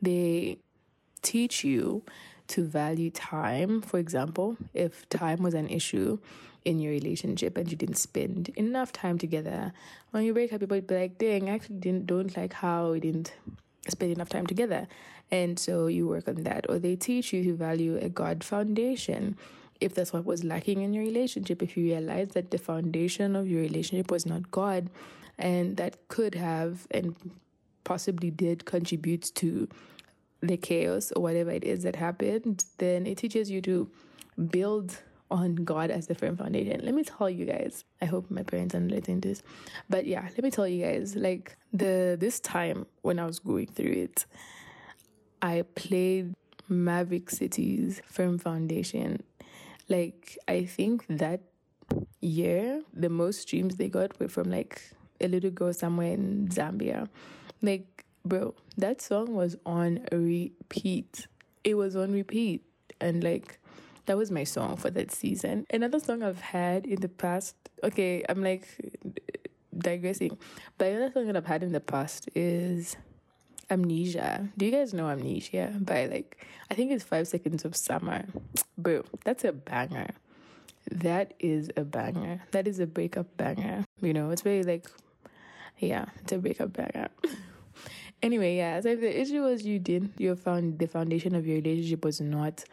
they 0.03 0.59
teach 1.23 1.63
you 1.63 2.03
to 2.49 2.63
value 2.63 3.09
time. 3.09 3.81
For 3.81 3.97
example, 3.97 4.57
if 4.75 5.09
time 5.09 5.41
was 5.41 5.55
an 5.55 5.69
issue 5.69 6.19
in 6.63 6.79
your 6.79 6.91
relationship 6.91 7.57
and 7.57 7.71
you 7.71 7.75
didn't 7.75 7.97
spend 7.97 8.49
enough 8.49 8.91
time 8.91 9.17
together, 9.17 9.73
when 10.11 10.25
you 10.25 10.33
break 10.33 10.53
up, 10.53 10.59
people 10.59 10.79
be 10.79 10.95
like, 10.95 11.17
dang, 11.17 11.49
I 11.49 11.55
actually 11.55 11.77
didn't 11.77 12.05
don't 12.05 12.37
like 12.37 12.53
how 12.53 12.91
we 12.91 12.99
didn't 12.99 13.33
spend 13.87 14.11
enough 14.11 14.29
time 14.29 14.45
together. 14.45 14.87
And 15.31 15.57
so 15.57 15.87
you 15.87 16.07
work 16.07 16.27
on 16.27 16.43
that. 16.43 16.65
Or 16.69 16.79
they 16.79 16.95
teach 16.95 17.33
you 17.33 17.43
to 17.43 17.55
value 17.55 17.97
a 17.97 18.09
God 18.09 18.43
foundation. 18.43 19.37
If 19.81 19.95
that's 19.95 20.13
what 20.13 20.25
was 20.25 20.43
lacking 20.43 20.81
in 20.81 20.93
your 20.93 21.03
relationship, 21.03 21.61
if 21.61 21.75
you 21.75 21.85
realize 21.85 22.29
that 22.29 22.51
the 22.51 22.57
foundation 22.57 23.35
of 23.35 23.47
your 23.47 23.61
relationship 23.61 24.11
was 24.11 24.25
not 24.25 24.51
God 24.51 24.89
and 25.37 25.77
that 25.77 26.07
could 26.07 26.35
have 26.35 26.87
and 26.91 27.15
possibly 27.83 28.31
did 28.31 28.65
contribute 28.65 29.31
to 29.35 29.67
the 30.41 30.57
chaos 30.57 31.11
or 31.15 31.23
whatever 31.23 31.51
it 31.51 31.63
is 31.63 31.83
that 31.83 31.95
happened, 31.95 32.65
then 32.77 33.07
it 33.07 33.17
teaches 33.17 33.49
you 33.49 33.61
to 33.61 33.89
build 34.49 34.97
on 35.31 35.55
God 35.55 35.89
as 35.89 36.07
the 36.07 36.15
firm 36.15 36.37
foundation. 36.37 36.81
Let 36.83 36.93
me 36.93 37.03
tell 37.03 37.29
you 37.29 37.45
guys. 37.45 37.83
I 38.01 38.05
hope 38.05 38.29
my 38.29 38.43
parents 38.43 38.75
are 38.75 38.79
listening 38.79 39.21
to 39.21 39.29
this, 39.29 39.43
but 39.89 40.05
yeah, 40.05 40.21
let 40.21 40.43
me 40.43 40.51
tell 40.51 40.67
you 40.67 40.85
guys. 40.85 41.15
Like 41.15 41.57
the 41.71 42.17
this 42.19 42.39
time 42.39 42.85
when 43.01 43.19
I 43.19 43.25
was 43.25 43.39
going 43.39 43.67
through 43.67 43.93
it, 43.93 44.25
I 45.43 45.63
played 45.75 46.33
Maverick 46.69 47.29
City's 47.29 48.01
firm 48.05 48.39
foundation. 48.39 49.21
Like 49.89 50.37
I 50.47 50.63
think 50.63 51.05
that 51.09 51.41
year, 52.21 52.81
the 52.93 53.09
most 53.09 53.41
streams 53.41 53.75
they 53.75 53.89
got 53.89 54.17
were 54.21 54.29
from 54.29 54.49
like 54.49 54.81
a 55.19 55.27
little 55.27 55.51
girl 55.51 55.73
somewhere 55.73 56.13
in 56.13 56.47
Zambia. 56.47 57.09
Like, 57.61 58.05
bro, 58.23 58.55
that 58.77 59.01
song 59.01 59.35
was 59.35 59.57
on 59.65 60.07
repeat. 60.13 61.27
It 61.65 61.75
was 61.75 61.97
on 61.97 62.13
repeat. 62.13 62.63
And 63.01 63.21
like, 63.21 63.59
that 64.05 64.17
was 64.17 64.31
my 64.31 64.45
song 64.45 64.77
for 64.77 64.89
that 64.91 65.11
season. 65.11 65.65
Another 65.69 65.99
song 65.99 66.23
I've 66.23 66.39
had 66.39 66.85
in 66.85 67.01
the 67.01 67.09
past, 67.09 67.55
okay, 67.83 68.23
I'm 68.29 68.41
like 68.41 68.65
digressing, 69.77 70.37
but 70.77 70.87
another 70.87 71.11
song 71.11 71.27
that 71.27 71.35
I've 71.35 71.45
had 71.45 71.63
in 71.63 71.73
the 71.73 71.81
past 71.81 72.29
is 72.33 72.95
Amnesia. 73.69 74.49
Do 74.57 74.65
you 74.65 74.71
guys 74.71 74.93
know 74.93 75.09
Amnesia? 75.09 75.73
By 75.79 76.05
like, 76.05 76.45
I 76.69 76.73
think 76.73 76.91
it's 76.91 77.03
Five 77.03 77.27
Seconds 77.27 77.65
of 77.65 77.75
Summer. 77.75 78.25
Bro, 78.77 79.03
that's 79.23 79.43
a 79.43 79.51
banger. 79.51 80.09
That 80.91 81.33
is 81.39 81.69
a 81.77 81.83
banger. 81.83 82.41
That 82.51 82.67
is 82.67 82.79
a 82.79 82.87
breakup 82.87 83.35
banger. 83.37 83.85
You 84.01 84.13
know, 84.13 84.31
it's 84.31 84.41
very 84.41 84.63
like, 84.63 84.87
yeah, 85.79 86.05
it's 86.21 86.31
a 86.31 86.37
breakup 86.37 86.73
banger. 86.73 87.09
anyway, 88.21 88.57
yeah. 88.57 88.81
So 88.81 88.89
if 88.89 89.01
the 89.01 89.21
issue 89.21 89.43
was 89.43 89.65
you 89.65 89.79
didn't, 89.79 90.13
you 90.17 90.35
found 90.35 90.79
the 90.79 90.87
foundation 90.87 91.35
of 91.35 91.47
your 91.47 91.57
relationship 91.57 92.03
was 92.03 92.19
not 92.19 92.65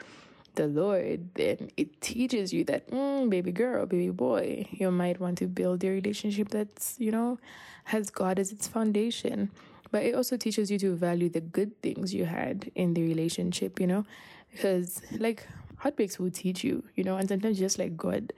the 0.54 0.66
Lord, 0.66 1.34
then 1.34 1.70
it 1.76 2.00
teaches 2.00 2.52
you 2.52 2.64
that, 2.64 2.90
mm, 2.90 3.30
baby 3.30 3.52
girl, 3.52 3.86
baby 3.86 4.10
boy, 4.10 4.66
you 4.70 4.90
might 4.90 5.20
want 5.20 5.38
to 5.38 5.46
build 5.46 5.84
a 5.84 5.88
relationship 5.90 6.48
that's, 6.48 6.96
you 6.98 7.10
know, 7.10 7.38
has 7.84 8.10
God 8.10 8.38
as 8.38 8.52
its 8.52 8.66
foundation. 8.66 9.50
But 9.90 10.04
it 10.04 10.14
also 10.14 10.36
teaches 10.36 10.70
you 10.70 10.78
to 10.80 10.94
value 10.94 11.28
the 11.28 11.40
good 11.40 11.80
things 11.82 12.14
you 12.14 12.24
had 12.24 12.70
in 12.74 12.94
the 12.94 13.02
relationship, 13.02 13.80
you 13.80 13.86
know, 13.86 14.04
because 14.52 15.02
like 15.18 15.46
heartbreaks 15.78 16.18
will 16.18 16.30
teach 16.30 16.62
you, 16.62 16.84
you 16.94 17.04
know, 17.04 17.16
and 17.16 17.28
sometimes 17.28 17.58
just 17.58 17.78
like 17.78 17.96
God, 17.96 18.32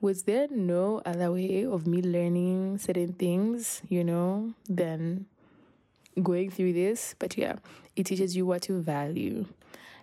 was 0.00 0.24
there 0.24 0.46
no 0.50 1.00
other 1.04 1.32
way 1.32 1.64
of 1.64 1.86
me 1.86 2.02
learning 2.02 2.78
certain 2.78 3.12
things, 3.14 3.82
you 3.88 4.04
know, 4.04 4.52
than 4.68 5.26
going 6.22 6.50
through 6.50 6.72
this? 6.72 7.14
But 7.18 7.36
yeah, 7.36 7.56
it 7.96 8.06
teaches 8.06 8.36
you 8.36 8.46
what 8.46 8.62
to 8.62 8.80
value. 8.80 9.46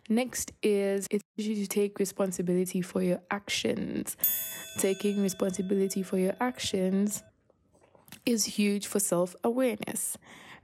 Next 0.07 0.51
is 0.63 1.07
it 1.11 1.21
teaches 1.37 1.57
you 1.59 1.63
to 1.65 1.67
take 1.67 1.99
responsibility 1.99 2.81
for 2.81 3.03
your 3.03 3.19
actions. 3.29 4.17
Taking 4.77 5.21
responsibility 5.21 6.01
for 6.01 6.17
your 6.17 6.33
actions 6.39 7.21
is 8.25 8.45
huge 8.45 8.87
for 8.87 8.99
self 8.99 9.35
awareness, 9.43 10.17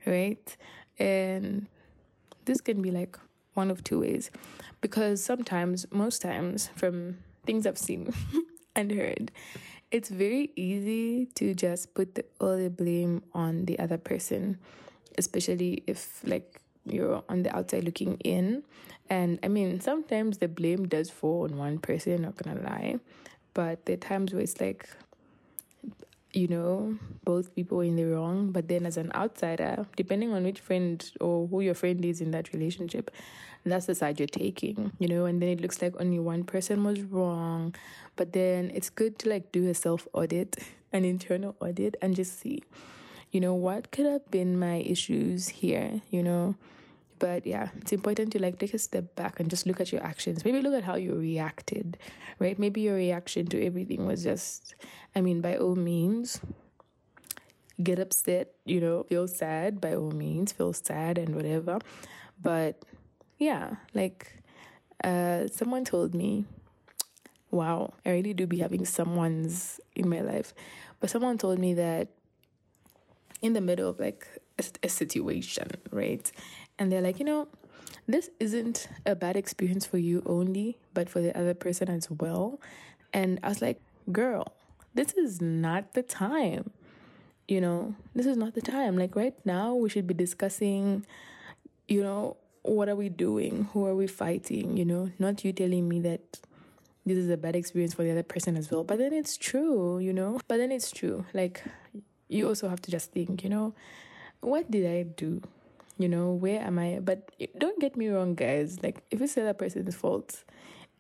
right? 0.06 0.56
And 1.00 1.68
this 2.46 2.62
can 2.62 2.82
be 2.82 2.92
like 2.92 3.18
one 3.54 3.72
of 3.72 3.84
two 3.84 4.02
ways 4.02 4.32
because 4.82 5.24
sometimes, 5.24 5.86
most 5.92 6.22
times, 6.22 6.70
from 6.76 7.18
things 7.46 7.66
I've 7.66 7.78
seen 7.78 8.14
and 8.76 8.92
heard, 8.92 9.32
it's 9.92 10.10
very 10.10 10.52
easy 10.56 11.28
to 11.36 11.54
just 11.54 11.94
put 11.94 12.16
the, 12.16 12.26
all 12.40 12.58
the 12.58 12.70
blame 12.70 13.24
on 13.34 13.66
the 13.66 13.80
other 13.80 13.98
person, 13.98 14.58
especially 15.18 15.84
if 15.88 16.22
like 16.24 16.62
you're 16.86 17.24
on 17.30 17.44
the 17.44 17.56
outside 17.56 17.84
looking 17.84 18.18
in. 18.24 18.64
And 19.10 19.40
I 19.44 19.48
mean, 19.48 19.80
sometimes 19.80 20.40
the 20.40 20.48
blame 20.48 20.88
does 20.88 21.10
fall 21.10 21.44
on 21.44 21.58
one 21.58 21.80
person, 21.80 22.24
not 22.24 22.36
gonna 22.38 22.62
lie. 22.62 23.00
But 23.54 23.86
there 23.86 23.94
are 23.94 23.98
times 23.98 24.34
where 24.34 24.44
it's 24.44 24.60
like, 24.60 24.90
you 26.36 26.48
know, 26.48 26.98
both 27.24 27.56
people 27.56 27.82
in 27.82 27.96
the 27.96 28.06
wrong. 28.06 28.52
But 28.52 28.68
then 28.68 28.86
as 28.86 28.98
an 28.98 29.12
outsider, 29.16 29.88
depending 29.96 30.34
on 30.34 30.44
which 30.44 30.60
friend 30.60 31.04
or 31.22 31.48
who 31.48 31.62
your 31.62 31.74
friend 31.74 32.04
is 32.04 32.22
in 32.22 32.32
that 32.32 32.54
relationship, 32.54 33.12
that's 33.66 33.88
the 33.88 33.96
side 33.96 34.20
you're 34.20 34.28
taking, 34.28 34.92
you 35.00 35.08
know, 35.08 35.26
and 35.26 35.42
then 35.42 35.50
it 35.50 35.60
looks 35.60 35.82
like 35.82 35.96
only 36.00 36.20
one 36.20 36.44
person 36.44 36.84
was 36.84 37.02
wrong. 37.02 37.74
But 38.16 38.34
then 38.34 38.72
it's 38.76 38.90
good 38.92 39.18
to 39.20 39.30
like 39.30 39.52
do 39.52 39.68
a 39.68 39.74
self 39.74 40.08
audit, 40.14 40.58
an 40.94 41.04
internal 41.06 41.56
audit, 41.60 41.96
and 42.02 42.16
just 42.16 42.40
see, 42.40 42.64
you 43.32 43.40
know, 43.40 43.56
what 43.56 43.92
could 43.92 44.06
have 44.06 44.30
been 44.30 44.60
my 44.60 44.76
issues 44.76 45.50
here, 45.50 46.02
you 46.12 46.22
know 46.22 46.56
but 47.20 47.46
yeah 47.46 47.70
it's 47.78 47.94
important 47.94 48.32
to 48.32 48.42
like 48.42 48.60
take 48.60 48.74
a 48.74 48.78
step 48.80 49.16
back 49.16 49.40
and 49.40 49.50
just 49.50 49.66
look 49.66 49.80
at 49.80 49.92
your 49.92 50.04
actions. 50.04 50.44
Maybe 50.46 50.62
look 50.62 50.74
at 50.74 50.84
how 50.84 50.96
you 50.96 51.16
reacted 51.16 51.98
right? 52.40 52.60
Maybe 52.60 52.82
your 52.82 52.96
reaction 52.96 53.48
to 53.48 53.66
everything 53.66 54.06
was 54.06 54.24
just 54.24 54.76
i 55.16 55.22
mean 55.22 55.42
by 55.42 55.58
all 55.58 55.76
means 55.76 56.40
get 57.84 58.00
upset 58.00 58.54
you 58.66 58.80
know 58.80 59.04
feel 59.04 59.28
sad 59.28 59.82
by 59.82 59.94
all 59.96 60.12
means 60.12 60.52
feel 60.52 60.74
sad 60.74 61.18
and 61.18 61.36
whatever. 61.36 61.80
But 62.42 62.84
yeah 63.38 63.76
like 63.94 64.42
uh 65.04 65.48
someone 65.48 65.84
told 65.84 66.14
me 66.16 66.46
wow 67.52 67.94
i 68.06 68.12
really 68.12 68.34
do 68.34 68.48
be 68.48 68.60
having 68.60 68.86
someone's 68.86 69.80
in 69.96 70.10
my 70.10 70.22
life. 70.22 70.54
But 71.00 71.10
someone 71.10 71.38
told 71.38 71.60
me 71.60 71.74
that 71.76 72.10
in 73.42 73.54
the 73.54 73.62
middle 73.62 73.90
of 73.90 74.00
like 74.00 74.28
a, 74.60 74.64
a 74.84 74.90
situation 74.90 75.68
right 75.92 76.32
and 76.78 76.92
they're 76.92 77.02
like, 77.02 77.20
you 77.20 77.26
know, 77.26 77.48
this 78.08 78.30
isn't 78.40 78.88
a 79.06 79.16
bad 79.16 79.36
experience 79.36 79.86
for 79.86 79.98
you 79.98 80.22
only, 80.26 80.78
but 80.94 81.10
for 81.10 81.22
the 81.22 81.36
other 81.38 81.54
person 81.54 81.90
as 81.90 82.10
well. 82.10 82.60
And 83.14 83.40
I 83.44 83.50
was 83.50 83.62
like, 83.62 83.82
girl, 84.12 84.54
this 84.94 85.14
is 85.14 85.42
not 85.42 85.94
the 85.94 86.04
time. 86.04 86.72
You 87.48 87.62
know, 87.62 87.96
this 88.14 88.26
is 88.26 88.38
not 88.38 88.54
the 88.54 88.62
time. 88.62 88.98
Like 88.98 89.16
right 89.16 89.36
now, 89.46 89.74
we 89.74 89.90
should 89.90 90.08
be 90.08 90.14
discussing, 90.14 91.06
you 91.88 92.04
know, 92.04 92.38
what 92.64 92.90
are 92.90 92.96
we 92.96 93.10
doing? 93.10 93.70
Who 93.74 93.86
are 93.86 93.96
we 93.96 94.08
fighting? 94.08 94.78
You 94.78 94.86
know, 94.86 95.12
not 95.20 95.46
you 95.46 95.54
telling 95.54 95.88
me 95.88 96.00
that 96.02 96.40
this 97.06 97.18
is 97.18 97.30
a 97.30 97.38
bad 97.38 97.56
experience 97.56 97.94
for 97.94 98.04
the 98.04 98.12
other 98.12 98.24
person 98.24 98.58
as 98.58 98.72
well. 98.72 98.84
But 98.84 98.98
then 98.98 99.14
it's 99.14 99.38
true, 99.38 100.00
you 100.00 100.12
know? 100.12 100.40
But 100.48 100.58
then 100.58 100.72
it's 100.72 100.92
true. 100.92 101.26
Like, 101.34 101.64
you 102.28 102.48
also 102.48 102.68
have 102.68 102.82
to 102.82 102.92
just 102.92 103.12
think, 103.12 103.44
you 103.44 103.50
know, 103.50 103.76
what 104.42 104.72
did 104.72 104.88
I 104.88 105.04
do? 105.04 105.42
You 105.98 106.10
know 106.10 106.32
where 106.32 106.62
am 106.62 106.80
i? 106.80 107.00
But 107.02 107.32
don't 107.58 107.80
get 107.80 107.96
me 107.96 108.10
wrong 108.10 108.36
guys. 108.36 108.82
Like 108.84 109.04
if 109.12 109.22
it's 109.22 109.36
the 109.36 109.42
other 109.42 109.54
person's 109.54 109.96
fault 109.96 110.44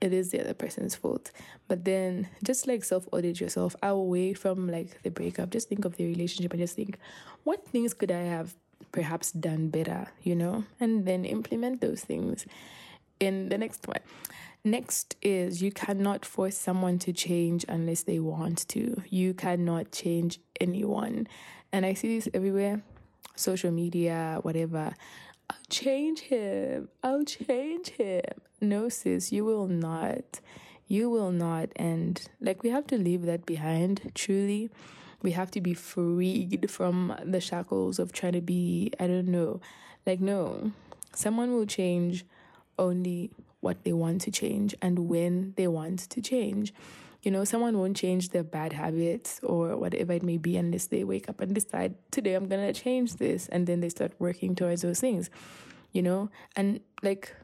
it 0.01 0.13
is 0.13 0.31
the 0.31 0.41
other 0.41 0.53
person's 0.53 0.95
fault. 0.95 1.31
But 1.67 1.85
then 1.85 2.29
just 2.43 2.67
like 2.67 2.83
self 2.83 3.07
audit 3.11 3.39
yourself 3.39 3.75
away 3.81 4.33
from 4.33 4.69
like 4.69 5.01
the 5.03 5.11
breakup. 5.11 5.49
Just 5.51 5.69
think 5.69 5.85
of 5.85 5.97
the 5.97 6.05
relationship 6.05 6.51
and 6.51 6.61
just 6.61 6.75
think 6.75 6.97
what 7.43 7.67
things 7.67 7.93
could 7.93 8.11
i 8.11 8.21
have 8.21 8.55
perhaps 8.91 9.31
done 9.31 9.69
better 9.69 10.07
you 10.23 10.35
know? 10.35 10.63
And 10.79 11.05
then 11.05 11.25
implement 11.25 11.81
those 11.81 12.01
things 12.01 12.45
in 13.19 13.49
the 13.49 13.57
next 13.57 13.87
one. 13.87 14.01
Next 14.63 15.15
is 15.21 15.61
you 15.61 15.71
cannot 15.71 16.25
force 16.25 16.57
someone 16.57 16.97
to 16.99 17.13
change 17.13 17.65
unless 17.69 18.03
they 18.03 18.19
want 18.19 18.67
to. 18.69 19.01
You 19.09 19.33
cannot 19.33 19.91
change 19.91 20.39
anyone. 20.59 21.27
And 21.71 21.85
i 21.85 21.93
see 21.93 22.15
this 22.15 22.29
everywhere 22.33 22.81
social 23.35 23.71
media, 23.71 24.39
whatever. 24.41 24.93
I'll 25.49 25.57
change 25.69 26.21
him. 26.21 26.89
I'll 27.03 27.23
change 27.23 27.89
him. 27.89 28.23
No, 28.61 28.89
sis, 28.89 29.31
you 29.31 29.45
will 29.45 29.67
not. 29.67 30.39
You 30.87 31.09
will 31.09 31.31
not. 31.31 31.69
And 31.75 32.21
like, 32.39 32.63
we 32.63 32.69
have 32.69 32.87
to 32.87 32.97
leave 32.97 33.23
that 33.23 33.45
behind, 33.45 34.11
truly. 34.15 34.69
We 35.21 35.31
have 35.31 35.49
to 35.51 35.61
be 35.61 35.73
freed 35.73 36.69
from 36.69 37.15
the 37.23 37.41
shackles 37.41 37.99
of 37.99 38.11
trying 38.11 38.33
to 38.33 38.41
be, 38.41 38.91
I 38.99 39.07
don't 39.07 39.27
know. 39.27 39.59
Like, 40.05 40.21
no, 40.21 40.71
someone 41.13 41.53
will 41.53 41.65
change 41.65 42.25
only 42.77 43.31
what 43.61 43.83
they 43.83 43.93
want 43.93 44.21
to 44.21 44.31
change 44.31 44.75
and 44.81 45.09
when 45.09 45.53
they 45.57 45.67
want 45.67 45.99
to 45.99 46.21
change. 46.21 46.73
You 47.25 47.31
know, 47.31 47.43
someone 47.43 47.79
won't 47.79 47.97
change 47.97 48.29
their 48.29 48.43
bad 48.43 48.71
habits 48.71 49.39
or 49.41 49.75
whatever 49.77 50.13
it 50.13 50.21
may 50.21 50.37
be 50.37 50.57
unless 50.57 50.85
they 50.85 51.03
wake 51.03 51.27
up 51.27 51.41
and 51.41 51.55
decide, 51.55 51.95
today 52.11 52.35
I'm 52.35 52.47
going 52.47 52.71
to 52.71 52.79
change 52.79 53.15
this. 53.15 53.47
And 53.49 53.65
then 53.65 53.79
they 53.79 53.89
start 53.89 54.13
working 54.19 54.53
towards 54.53 54.83
those 54.83 54.99
things, 54.99 55.31
you 55.91 56.03
know? 56.03 56.29
And 56.55 56.81
like, 57.01 57.35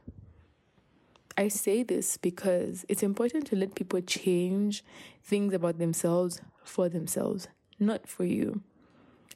I 1.35 1.47
say 1.47 1.81
this 1.81 2.17
because 2.17 2.85
it's 2.89 3.01
important 3.01 3.47
to 3.47 3.55
let 3.55 3.73
people 3.73 4.01
change 4.01 4.83
things 5.23 5.51
about 5.51 5.79
themselves 5.79 6.41
for 6.63 6.88
themselves, 6.88 7.47
not 7.79 8.07
for 8.07 8.23
you. 8.23 8.61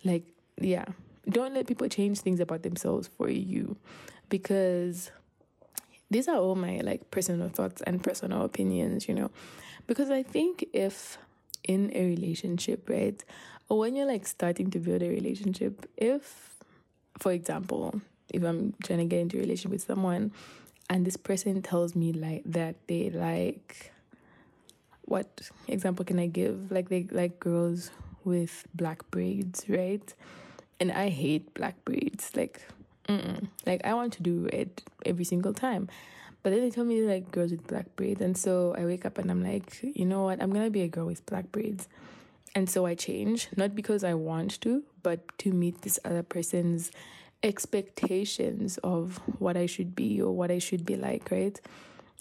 Like, 0.04 0.26
yeah, 0.62 0.86
don't 1.28 1.56
let 1.56 1.66
people 1.66 1.88
change 1.90 2.20
things 2.20 2.40
about 2.40 2.62
themselves 2.62 3.10
for 3.18 3.32
you 3.32 3.78
because 4.30 5.10
these 6.10 6.28
are 6.28 6.38
all 6.38 6.56
my 6.56 6.82
like 6.84 7.10
personal 7.12 7.50
thoughts 7.50 7.82
and 7.82 8.04
personal 8.04 8.44
opinions, 8.44 9.08
you 9.08 9.14
know. 9.14 9.32
Because 9.88 10.10
I 10.10 10.24
think 10.24 10.66
if 10.74 11.18
in 11.64 11.92
a 11.94 12.06
relationship, 12.06 12.90
right, 12.90 13.24
or 13.70 13.80
when 13.80 13.96
you're 13.96 14.08
like 14.08 14.28
starting 14.28 14.70
to 14.72 14.80
build 14.80 15.02
a 15.02 15.10
relationship, 15.10 15.90
if 15.98 16.56
for 17.18 17.32
example, 17.32 18.02
if 18.34 18.44
I'm 18.44 18.74
trying 18.84 19.00
to 19.00 19.06
get 19.06 19.20
into 19.20 19.38
a 19.38 19.42
relationship 19.42 19.72
with 19.72 19.82
someone 19.84 20.32
and 20.90 21.06
this 21.06 21.18
person 21.18 21.62
tells 21.62 21.96
me 21.96 22.14
like 22.14 22.44
that 22.46 22.76
they 22.88 23.10
like 23.10 23.92
what 25.06 25.50
example 25.68 26.04
can 26.04 26.20
I 26.20 26.28
give? 26.28 26.72
Like 26.72 26.90
they 26.90 27.08
like 27.12 27.40
girls 27.40 27.92
with 28.24 28.66
black 28.74 29.10
braids, 29.12 29.66
right? 29.70 30.14
And 30.80 30.92
I 30.92 31.10
hate 31.10 31.54
black 31.54 31.84
braids. 31.86 32.32
Like, 32.36 32.68
mm-mm. 33.08 33.48
like 33.66 33.86
I 33.86 33.94
want 33.94 34.14
to 34.14 34.24
do 34.24 34.48
it 34.52 34.84
every 35.06 35.26
single 35.26 35.54
time. 35.54 35.90
But 36.44 36.52
then 36.52 36.62
they 36.62 36.70
tell 36.70 36.86
me 36.86 37.02
like 37.02 37.32
girls 37.32 37.52
with 37.52 37.66
black 37.66 37.96
braids, 37.96 38.22
and 38.22 38.38
so 38.38 38.76
I 38.78 38.86
wake 38.86 39.06
up 39.06 39.18
and 39.18 39.32
I'm 39.32 39.44
like, 39.44 39.80
you 39.82 40.06
know 40.06 40.24
what? 40.24 40.42
I'm 40.42 40.52
gonna 40.54 40.70
be 40.70 40.82
a 40.82 40.88
girl 40.88 41.08
with 41.08 41.26
black 41.26 41.52
braids, 41.52 41.88
and 42.54 42.70
so 42.70 42.86
I 42.86 42.96
change 42.96 43.48
not 43.56 43.76
because 43.76 44.04
I 44.04 44.14
want 44.14 44.62
to, 44.62 44.84
but 45.02 45.38
to 45.40 45.52
meet 45.52 45.82
this 45.82 46.00
other 46.06 46.24
person's 46.24 46.92
expectations 47.42 48.78
of 48.84 49.18
what 49.40 49.58
I 49.58 49.66
should 49.66 49.96
be 49.96 50.22
or 50.22 50.36
what 50.36 50.52
I 50.52 50.60
should 50.60 50.86
be 50.86 50.96
like, 50.96 51.30
right? 51.32 51.60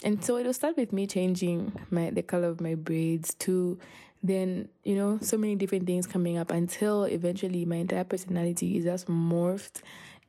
And 0.03 0.23
so 0.23 0.37
it'll 0.37 0.53
start 0.53 0.77
with 0.77 0.91
me 0.91 1.07
changing 1.07 1.71
my 1.89 2.09
the 2.09 2.21
color 2.21 2.47
of 2.47 2.61
my 2.61 2.75
braids 2.75 3.33
to 3.35 3.79
then, 4.23 4.69
you 4.83 4.95
know, 4.95 5.19
so 5.21 5.37
many 5.37 5.55
different 5.55 5.85
things 5.85 6.07
coming 6.07 6.37
up 6.37 6.51
until 6.51 7.03
eventually 7.03 7.63
my 7.65 7.77
entire 7.77 8.03
personality 8.03 8.77
is 8.77 8.85
just 8.85 9.07
morphed 9.07 9.81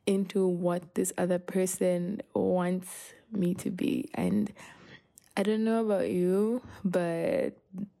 into 0.07 0.47
what 0.47 0.95
this 0.95 1.13
other 1.17 1.37
person 1.37 2.21
wants 2.33 3.13
me 3.31 3.53
to 3.55 3.69
be. 3.69 4.09
And 4.15 4.51
I 5.35 5.43
don't 5.43 5.63
know 5.63 5.85
about 5.85 6.09
you, 6.09 6.63
but 6.83 7.51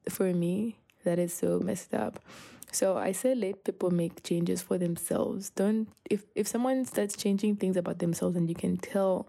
for 0.09 0.33
me, 0.33 0.77
that 1.03 1.19
is 1.19 1.33
so 1.33 1.59
messed 1.59 1.93
up. 1.93 2.19
So 2.71 2.97
I 2.97 3.11
say 3.11 3.35
let 3.35 3.63
people 3.63 3.91
make 3.91 4.23
changes 4.23 4.61
for 4.61 4.77
themselves. 4.77 5.51
Don't 5.51 5.87
if 6.09 6.23
if 6.35 6.47
someone 6.47 6.85
starts 6.85 7.15
changing 7.15 7.55
things 7.55 7.77
about 7.77 7.99
themselves 7.99 8.35
and 8.35 8.49
you 8.49 8.55
can 8.55 8.77
tell 8.77 9.27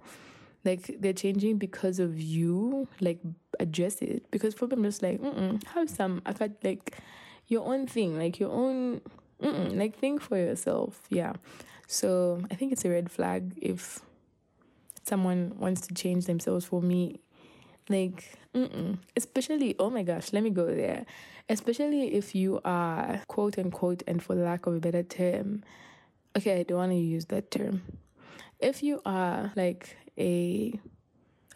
like 0.65 0.97
they're 1.01 1.13
changing 1.13 1.57
because 1.59 1.99
of 1.99 2.21
you, 2.21 2.89
like 3.01 3.21
address 3.61 4.03
it. 4.03 4.29
Because 4.31 4.55
for 4.55 4.67
them 4.67 4.83
just 4.83 5.03
like 5.03 5.21
have 5.67 5.89
some 5.89 6.21
I 6.27 6.33
got 6.33 6.51
like 6.65 6.99
your 7.47 7.65
own 7.65 7.87
thing, 7.87 8.19
like 8.19 8.41
your 8.41 8.51
own 8.51 9.01
like 9.41 9.99
think 9.99 10.21
for 10.21 10.37
yourself. 10.37 11.01
Yeah. 11.09 11.35
So 11.89 12.41
I 12.53 12.55
think 12.55 12.71
it's 12.71 12.85
a 12.85 12.91
red 12.91 13.11
flag 13.11 13.59
if 13.61 13.99
someone 15.03 15.55
wants 15.59 15.81
to 15.89 15.95
change 15.95 16.27
themselves 16.27 16.65
for 16.65 16.81
me. 16.81 17.19
Like, 17.89 18.39
mm-mm. 18.55 18.99
especially, 19.17 19.75
oh 19.81 19.91
my 19.91 20.05
gosh, 20.05 20.33
let 20.33 20.45
me 20.45 20.51
go 20.51 20.67
there 20.67 21.07
especially 21.49 22.15
if 22.15 22.35
you 22.35 22.61
are 22.65 23.23
quote 23.27 23.59
unquote 23.59 24.03
and 24.07 24.23
for 24.23 24.35
lack 24.35 24.67
of 24.67 24.75
a 24.75 24.81
better 24.81 25.03
term 25.03 25.63
okay 26.37 26.61
i 26.61 26.63
don't 26.63 26.79
want 26.79 26.93
to 26.93 26.99
use 26.99 27.27
that 27.27 27.51
term 27.51 27.83
if 28.61 28.83
you 28.83 29.01
are 29.07 29.53
like 29.57 29.97
a 30.19 30.79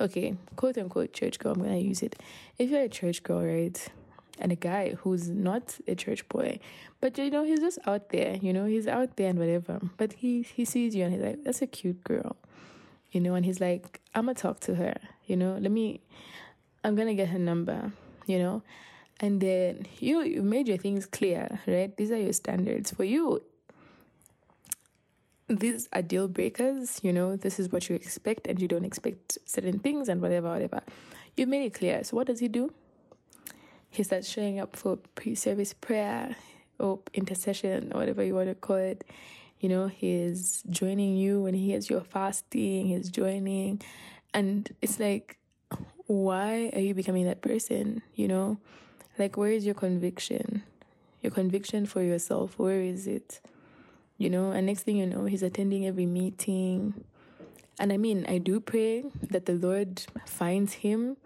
okay 0.00 0.34
quote 0.56 0.78
unquote 0.78 1.12
church 1.12 1.38
girl 1.38 1.52
i'm 1.52 1.62
gonna 1.62 1.76
use 1.76 2.02
it 2.02 2.16
if 2.58 2.70
you're 2.70 2.82
a 2.82 2.88
church 2.88 3.22
girl 3.22 3.42
right 3.42 3.88
and 4.38 4.52
a 4.52 4.56
guy 4.56 4.94
who's 5.00 5.28
not 5.28 5.78
a 5.86 5.94
church 5.94 6.28
boy. 6.28 6.58
But 7.00 7.18
you 7.18 7.30
know 7.30 7.44
he's 7.44 7.60
just 7.60 7.78
out 7.86 8.10
there 8.10 8.36
you 8.36 8.52
know 8.52 8.66
he's 8.66 8.86
out 8.86 9.16
there 9.16 9.30
and 9.30 9.38
whatever. 9.38 9.80
But 9.96 10.14
he 10.14 10.42
he 10.42 10.64
sees 10.64 10.94
you 10.94 11.04
and 11.04 11.12
he's 11.12 11.22
like 11.22 11.44
that's 11.44 11.62
a 11.62 11.66
cute 11.66 12.02
girl 12.04 12.36
you 13.10 13.20
know 13.20 13.34
and 13.34 13.44
he's 13.44 13.60
like 13.60 14.00
i'm 14.14 14.24
gonna 14.24 14.34
talk 14.34 14.58
to 14.58 14.74
her 14.74 14.94
you 15.26 15.36
know 15.36 15.58
let 15.60 15.70
me 15.70 16.00
i'm 16.82 16.96
gonna 16.96 17.14
get 17.14 17.28
her 17.28 17.38
number 17.38 17.92
you 18.26 18.38
know. 18.38 18.62
And 19.20 19.40
then 19.40 19.86
you 19.98 20.22
you 20.22 20.42
made 20.42 20.68
your 20.68 20.78
things 20.78 21.06
clear 21.06 21.60
right? 21.66 21.96
These 21.96 22.10
are 22.10 22.16
your 22.16 22.32
standards. 22.32 22.90
For 22.90 23.04
you 23.04 23.42
these 25.48 25.88
are 25.92 26.00
deal 26.00 26.28
breakers 26.28 27.00
you 27.02 27.12
know 27.12 27.36
this 27.36 27.60
is 27.60 27.70
what 27.70 27.86
you 27.86 27.94
expect 27.94 28.46
and 28.46 28.62
you 28.62 28.66
don't 28.66 28.86
expect 28.86 29.36
certain 29.44 29.78
things 29.80 30.08
and 30.08 30.20
whatever 30.20 30.50
whatever. 30.50 30.80
You 31.36 31.46
made 31.46 31.66
it 31.66 31.74
clear. 31.74 32.02
So 32.04 32.16
what 32.16 32.26
does 32.26 32.40
he 32.40 32.48
do 32.48 32.72
he 33.92 34.02
starts 34.02 34.28
showing 34.28 34.58
up 34.58 34.74
for 34.74 34.96
pre-service 35.14 35.72
prayer 35.72 36.34
or 36.78 36.98
intercession 37.14 37.92
or 37.94 38.00
whatever 38.00 38.24
you 38.24 38.34
want 38.34 38.48
to 38.48 38.54
call 38.54 38.76
it 38.76 39.04
you 39.60 39.68
know 39.68 39.86
he's 39.86 40.64
joining 40.68 41.16
you 41.16 41.42
when 41.42 41.54
he 41.54 41.66
hears 41.66 41.88
you're 41.88 42.00
fasting 42.00 42.88
he's 42.88 43.08
joining 43.08 43.80
and 44.34 44.74
it's 44.82 44.98
like 44.98 45.36
why 46.06 46.70
are 46.74 46.80
you 46.80 46.94
becoming 46.94 47.24
that 47.24 47.40
person 47.40 48.02
you 48.14 48.26
know 48.26 48.58
like, 49.18 49.36
where 49.36 49.50
is 49.50 49.64
your 49.66 49.74
conviction? 49.74 50.62
Your 51.20 51.30
conviction 51.30 51.86
for 51.86 52.02
yourself, 52.02 52.58
where 52.58 52.80
is 52.80 53.06
it? 53.06 53.40
You 54.18 54.30
know, 54.30 54.52
and 54.52 54.66
next 54.66 54.84
thing 54.84 54.96
you 54.96 55.06
know, 55.06 55.26
he's 55.26 55.42
attending 55.42 55.86
every 55.86 56.06
meeting. 56.06 57.04
And 57.78 57.92
I 57.92 57.96
mean, 57.96 58.24
I 58.28 58.38
do 58.38 58.60
pray 58.60 59.04
that 59.30 59.46
the 59.46 59.54
Lord 59.54 60.02
finds 60.26 60.74
him, 60.74 61.16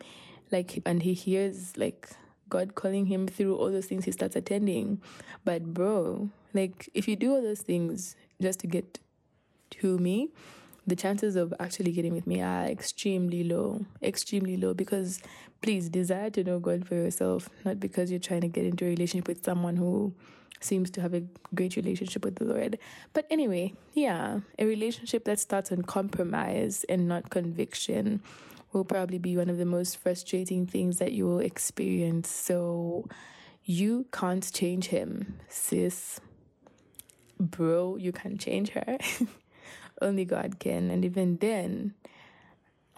like, 0.50 0.82
and 0.84 1.02
he 1.02 1.14
hears, 1.14 1.76
like, 1.76 2.08
God 2.48 2.74
calling 2.74 3.06
him 3.06 3.26
through 3.26 3.56
all 3.56 3.70
those 3.70 3.86
things 3.86 4.04
he 4.04 4.12
starts 4.12 4.36
attending. 4.36 5.00
But, 5.44 5.74
bro, 5.74 6.30
like, 6.54 6.88
if 6.94 7.08
you 7.08 7.16
do 7.16 7.34
all 7.34 7.42
those 7.42 7.60
things 7.60 8.16
just 8.40 8.60
to 8.60 8.66
get 8.66 8.98
to 9.70 9.98
me, 9.98 10.30
the 10.86 10.96
chances 10.96 11.34
of 11.34 11.52
actually 11.58 11.92
getting 11.92 12.14
with 12.14 12.26
me 12.26 12.40
are 12.40 12.64
extremely 12.64 13.42
low, 13.42 13.84
extremely 14.02 14.56
low. 14.56 14.72
Because 14.72 15.20
please 15.60 15.88
desire 15.88 16.30
to 16.30 16.44
know 16.44 16.58
God 16.60 16.86
for 16.86 16.94
yourself, 16.94 17.48
not 17.64 17.80
because 17.80 18.10
you're 18.10 18.20
trying 18.20 18.42
to 18.42 18.48
get 18.48 18.64
into 18.64 18.84
a 18.84 18.88
relationship 18.88 19.26
with 19.26 19.44
someone 19.44 19.76
who 19.76 20.14
seems 20.60 20.90
to 20.90 21.00
have 21.00 21.12
a 21.14 21.22
great 21.54 21.76
relationship 21.76 22.24
with 22.24 22.36
the 22.36 22.44
Lord. 22.44 22.78
But 23.12 23.26
anyway, 23.30 23.74
yeah, 23.94 24.40
a 24.58 24.64
relationship 24.64 25.24
that 25.24 25.38
starts 25.38 25.72
on 25.72 25.82
compromise 25.82 26.84
and 26.88 27.08
not 27.08 27.30
conviction 27.30 28.22
will 28.76 28.84
probably 28.84 29.18
be 29.18 29.36
one 29.36 29.48
of 29.48 29.58
the 29.58 29.64
most 29.64 29.96
frustrating 29.96 30.66
things 30.66 30.98
that 30.98 31.12
you 31.12 31.24
will 31.24 31.40
experience. 31.40 32.30
So 32.30 33.08
you 33.64 34.06
can't 34.12 34.52
change 34.52 34.86
him, 34.86 35.38
sis. 35.48 36.20
Bro, 37.40 37.96
you 37.96 38.12
can't 38.12 38.40
change 38.40 38.70
her. 38.70 38.98
Only 40.02 40.24
God 40.24 40.58
can. 40.58 40.90
And 40.90 41.04
even 41.04 41.38
then, 41.38 41.94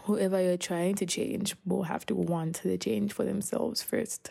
whoever 0.02 0.42
you're 0.42 0.56
trying 0.56 0.96
to 0.96 1.06
change 1.06 1.54
will 1.64 1.84
have 1.84 2.04
to 2.06 2.14
want 2.14 2.62
the 2.62 2.76
change 2.76 3.12
for 3.12 3.24
themselves 3.24 3.82
first. 3.82 4.30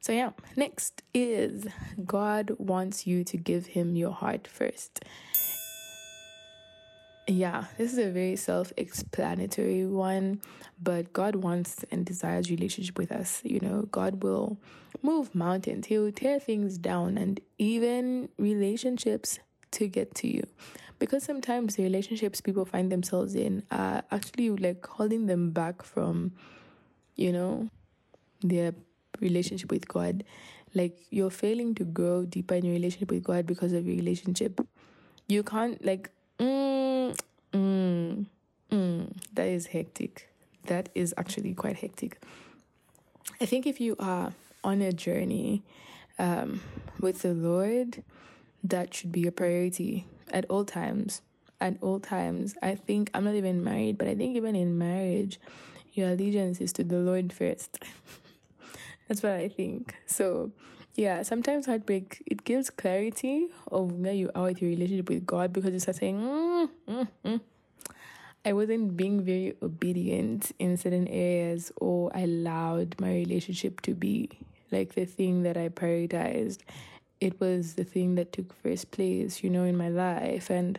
So, 0.00 0.12
yeah, 0.12 0.30
next 0.56 1.02
is 1.12 1.66
God 2.04 2.52
wants 2.58 3.06
you 3.06 3.24
to 3.24 3.36
give 3.36 3.66
Him 3.66 3.96
your 3.96 4.12
heart 4.12 4.46
first. 4.46 5.04
Yeah, 7.28 7.64
this 7.76 7.92
is 7.92 7.98
a 7.98 8.10
very 8.10 8.36
self 8.36 8.72
explanatory 8.76 9.84
one, 9.84 10.40
but 10.80 11.12
God 11.12 11.34
wants 11.36 11.84
and 11.90 12.06
desires 12.06 12.50
relationship 12.50 12.98
with 12.98 13.10
us. 13.10 13.40
You 13.44 13.58
know, 13.60 13.82
God 13.90 14.22
will 14.22 14.58
move 15.02 15.34
mountains, 15.34 15.86
He 15.86 15.98
will 15.98 16.12
tear 16.12 16.38
things 16.38 16.78
down, 16.78 17.18
and 17.18 17.40
even 17.58 18.28
relationships 18.38 19.40
to 19.72 19.88
get 19.88 20.14
to 20.16 20.28
you. 20.28 20.44
Because 21.00 21.24
sometimes 21.24 21.74
the 21.74 21.82
relationships 21.82 22.40
people 22.40 22.64
find 22.64 22.92
themselves 22.92 23.34
in 23.34 23.64
are 23.72 24.04
actually 24.12 24.50
like 24.50 24.86
holding 24.86 25.26
them 25.26 25.50
back 25.50 25.82
from 25.82 26.32
you 27.16 27.32
know 27.32 27.68
their 28.42 28.74
relationship 29.20 29.70
with 29.70 29.88
god. 29.88 30.24
Like 30.74 30.98
you're 31.10 31.30
failing 31.30 31.74
to 31.76 31.84
grow 31.84 32.24
deeper 32.24 32.54
in 32.54 32.64
your 32.64 32.74
relationship 32.74 33.10
with 33.10 33.24
god 33.24 33.46
because 33.46 33.72
of 33.72 33.86
your 33.86 33.96
relationship. 33.96 34.60
You 35.28 35.42
can't 35.42 35.84
like 35.84 36.10
mm, 36.38 36.85
mm, 37.56 38.26
mm, 38.70 39.16
that 39.32 39.46
is 39.46 39.66
hectic 39.66 40.28
that 40.64 40.88
is 40.94 41.14
actually 41.16 41.54
quite 41.54 41.76
hectic 41.76 42.22
i 43.40 43.46
think 43.46 43.66
if 43.66 43.80
you 43.80 43.96
are 43.98 44.32
on 44.64 44.82
a 44.82 44.92
journey 44.92 45.62
um, 46.18 46.60
with 47.00 47.22
the 47.22 47.34
lord 47.34 48.02
that 48.68 48.94
should 48.94 49.12
be 49.12 49.26
a 49.26 49.32
priority 49.32 50.06
at 50.30 50.44
all 50.46 50.64
times. 50.64 51.22
At 51.60 51.76
all 51.80 52.00
times. 52.00 52.54
I 52.62 52.74
think 52.74 53.10
I'm 53.14 53.24
not 53.24 53.34
even 53.34 53.62
married, 53.62 53.98
but 53.98 54.08
I 54.08 54.14
think 54.14 54.36
even 54.36 54.56
in 54.56 54.76
marriage, 54.76 55.40
your 55.92 56.10
allegiance 56.10 56.60
is 56.60 56.72
to 56.74 56.84
the 56.84 56.98
Lord 56.98 57.32
first. 57.32 57.78
That's 59.08 59.22
what 59.22 59.32
I 59.32 59.48
think. 59.48 59.94
So, 60.06 60.50
yeah, 60.96 61.22
sometimes 61.22 61.66
heartbreak 61.66 62.22
it 62.26 62.44
gives 62.44 62.70
clarity 62.70 63.48
of 63.70 63.92
where 63.92 64.12
you 64.12 64.30
are 64.34 64.44
with 64.44 64.62
your 64.62 64.70
relationship 64.70 65.08
with 65.08 65.26
God 65.26 65.52
because 65.52 65.72
you 65.72 65.78
start 65.78 65.96
saying, 65.96 66.18
mm, 66.20 66.68
mm, 66.88 67.08
mm. 67.24 67.40
I 68.44 68.52
wasn't 68.52 68.96
being 68.96 69.22
very 69.22 69.54
obedient 69.60 70.52
in 70.58 70.76
certain 70.76 71.08
areas, 71.08 71.72
or 71.76 72.10
I 72.14 72.20
allowed 72.20 72.94
my 73.00 73.10
relationship 73.10 73.80
to 73.82 73.94
be 73.94 74.30
like 74.70 74.94
the 74.94 75.04
thing 75.04 75.42
that 75.42 75.56
I 75.56 75.68
prioritized 75.68 76.58
it 77.20 77.40
was 77.40 77.74
the 77.74 77.84
thing 77.84 78.14
that 78.16 78.32
took 78.32 78.52
first 78.62 78.90
place, 78.90 79.42
you 79.42 79.50
know, 79.50 79.64
in 79.64 79.76
my 79.76 79.88
life. 79.88 80.50
And, 80.50 80.78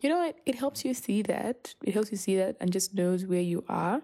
you 0.00 0.08
know, 0.08 0.24
it, 0.24 0.36
it 0.46 0.54
helps 0.54 0.84
you 0.84 0.94
see 0.94 1.22
that. 1.22 1.74
It 1.82 1.94
helps 1.94 2.10
you 2.10 2.16
see 2.16 2.36
that 2.36 2.56
and 2.60 2.72
just 2.72 2.94
knows 2.94 3.24
where 3.24 3.40
you 3.40 3.64
are, 3.68 4.02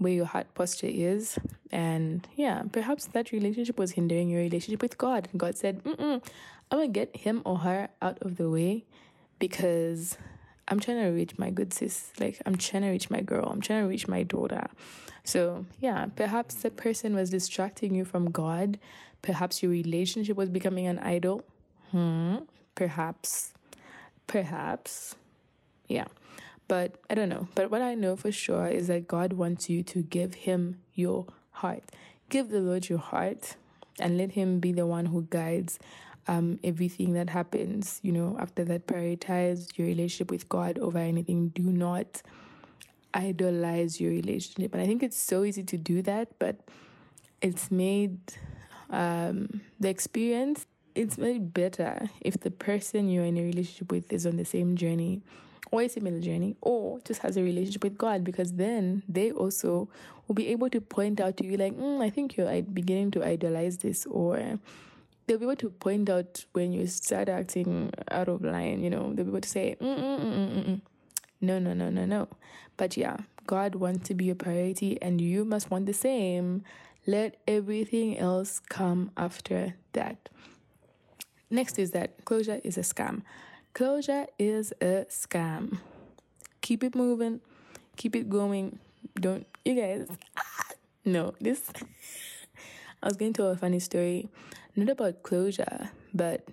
where 0.00 0.12
your 0.12 0.24
heart 0.24 0.52
posture 0.54 0.88
is. 0.90 1.38
And 1.70 2.26
yeah, 2.34 2.62
perhaps 2.72 3.06
that 3.08 3.32
relationship 3.32 3.78
was 3.78 3.92
hindering 3.92 4.30
your 4.30 4.40
relationship 4.40 4.80
with 4.80 4.96
God. 4.96 5.28
And 5.30 5.38
God 5.38 5.56
said, 5.56 5.84
Mm-mm, 5.84 6.24
I'm 6.70 6.78
going 6.78 6.92
to 6.92 6.92
get 6.92 7.14
him 7.14 7.42
or 7.44 7.58
her 7.58 7.90
out 8.00 8.18
of 8.22 8.36
the 8.38 8.48
way 8.48 8.86
because 9.38 10.16
I'm 10.68 10.80
trying 10.80 11.02
to 11.02 11.10
reach 11.10 11.38
my 11.38 11.50
good 11.50 11.74
sis. 11.74 12.12
Like, 12.18 12.40
I'm 12.46 12.56
trying 12.56 12.84
to 12.84 12.88
reach 12.88 13.10
my 13.10 13.20
girl. 13.20 13.46
I'm 13.46 13.60
trying 13.60 13.82
to 13.82 13.88
reach 13.88 14.08
my 14.08 14.22
daughter. 14.22 14.68
So, 15.22 15.66
yeah, 15.80 16.06
perhaps 16.16 16.54
the 16.54 16.70
person 16.70 17.14
was 17.14 17.28
distracting 17.28 17.94
you 17.94 18.06
from 18.06 18.30
God. 18.30 18.78
Perhaps 19.20 19.62
your 19.62 19.70
relationship 19.70 20.36
was 20.36 20.48
becoming 20.48 20.86
an 20.86 20.98
idol. 21.00 21.44
Hmm. 21.90 22.36
Perhaps. 22.74 23.52
Perhaps. 24.26 25.14
Yeah. 25.88 26.06
But 26.70 26.94
I 27.10 27.16
don't 27.16 27.28
know. 27.28 27.48
But 27.56 27.68
what 27.72 27.82
I 27.82 27.96
know 27.96 28.14
for 28.14 28.30
sure 28.30 28.68
is 28.68 28.86
that 28.86 29.08
God 29.08 29.32
wants 29.32 29.68
you 29.68 29.82
to 29.82 30.02
give 30.02 30.34
Him 30.34 30.78
your 30.94 31.26
heart. 31.50 31.82
Give 32.28 32.48
the 32.48 32.60
Lord 32.60 32.88
your 32.88 33.00
heart 33.00 33.56
and 33.98 34.16
let 34.16 34.30
Him 34.30 34.60
be 34.60 34.70
the 34.70 34.86
one 34.86 35.06
who 35.06 35.26
guides 35.30 35.80
um, 36.28 36.60
everything 36.62 37.14
that 37.14 37.28
happens. 37.30 37.98
You 38.04 38.12
know, 38.12 38.36
after 38.38 38.64
that, 38.66 38.86
prioritize 38.86 39.76
your 39.76 39.88
relationship 39.88 40.30
with 40.30 40.48
God 40.48 40.78
over 40.78 40.98
anything. 40.98 41.48
Do 41.48 41.64
not 41.64 42.22
idolize 43.12 44.00
your 44.00 44.12
relationship. 44.12 44.72
And 44.72 44.80
I 44.80 44.86
think 44.86 45.02
it's 45.02 45.18
so 45.18 45.42
easy 45.42 45.64
to 45.64 45.76
do 45.76 46.02
that, 46.02 46.28
but 46.38 46.60
it's 47.42 47.72
made 47.72 48.20
um, 48.90 49.60
the 49.80 49.88
experience 49.88 50.66
it's 50.94 51.16
made 51.18 51.54
better 51.54 52.10
if 52.20 52.40
the 52.40 52.50
person 52.50 53.08
you're 53.08 53.24
in 53.24 53.38
a 53.38 53.42
relationship 53.42 53.92
with 53.92 54.12
is 54.12 54.26
on 54.26 54.36
the 54.36 54.44
same 54.44 54.76
journey 54.76 55.22
or 55.70 55.82
a 55.82 55.88
similar 55.88 56.20
journey 56.20 56.56
or 56.60 57.00
just 57.04 57.22
has 57.22 57.36
a 57.36 57.42
relationship 57.42 57.84
with 57.84 57.96
God 57.96 58.24
because 58.24 58.52
then 58.52 59.02
they 59.08 59.30
also 59.30 59.88
will 60.26 60.34
be 60.34 60.48
able 60.48 60.70
to 60.70 60.80
point 60.80 61.20
out 61.20 61.36
to 61.38 61.46
you 61.46 61.56
like 61.56 61.76
mm, 61.76 62.02
I 62.02 62.10
think 62.10 62.36
you're 62.36 62.62
beginning 62.62 63.10
to 63.12 63.24
idolize 63.24 63.78
this 63.78 64.06
or 64.06 64.58
they'll 65.26 65.38
be 65.38 65.44
able 65.44 65.56
to 65.56 65.70
point 65.70 66.10
out 66.10 66.44
when 66.52 66.72
you 66.72 66.86
start 66.86 67.28
acting 67.28 67.92
out 68.10 68.28
of 68.28 68.42
line 68.42 68.82
you 68.82 68.90
know 68.90 69.12
they'll 69.14 69.24
be 69.24 69.30
able 69.30 69.40
to 69.40 69.48
say 69.48 69.76
mm, 69.80 69.98
mm, 69.98 70.64
mm, 70.66 70.80
no 71.40 71.58
no 71.58 71.72
no 71.72 71.90
no 71.90 72.04
no. 72.04 72.28
But 72.76 72.96
yeah 72.96 73.18
God 73.46 73.74
wants 73.74 74.06
to 74.08 74.14
be 74.14 74.30
a 74.30 74.34
priority 74.34 75.00
and 75.02 75.20
you 75.20 75.44
must 75.44 75.70
want 75.70 75.86
the 75.86 75.92
same. 75.92 76.62
Let 77.06 77.36
everything 77.48 78.16
else 78.18 78.60
come 78.68 79.10
after 79.16 79.74
that. 79.92 80.28
Next 81.50 81.78
is 81.78 81.90
that 81.90 82.24
closure 82.24 82.60
is 82.62 82.78
a 82.78 82.82
scam 82.82 83.22
Closure 83.72 84.26
is 84.38 84.72
a 84.80 85.06
scam. 85.08 85.78
Keep 86.60 86.82
it 86.84 86.94
moving, 86.94 87.40
keep 87.96 88.16
it 88.16 88.28
going. 88.28 88.78
Don't, 89.14 89.46
you 89.64 89.74
guys, 89.74 90.08
no, 91.04 91.34
this. 91.40 91.70
I 93.02 93.06
was 93.06 93.16
going 93.16 93.32
to 93.32 93.42
tell 93.42 93.50
a 93.50 93.56
funny 93.56 93.78
story, 93.78 94.28
not 94.76 94.90
about 94.90 95.22
closure, 95.22 95.90
but 96.12 96.46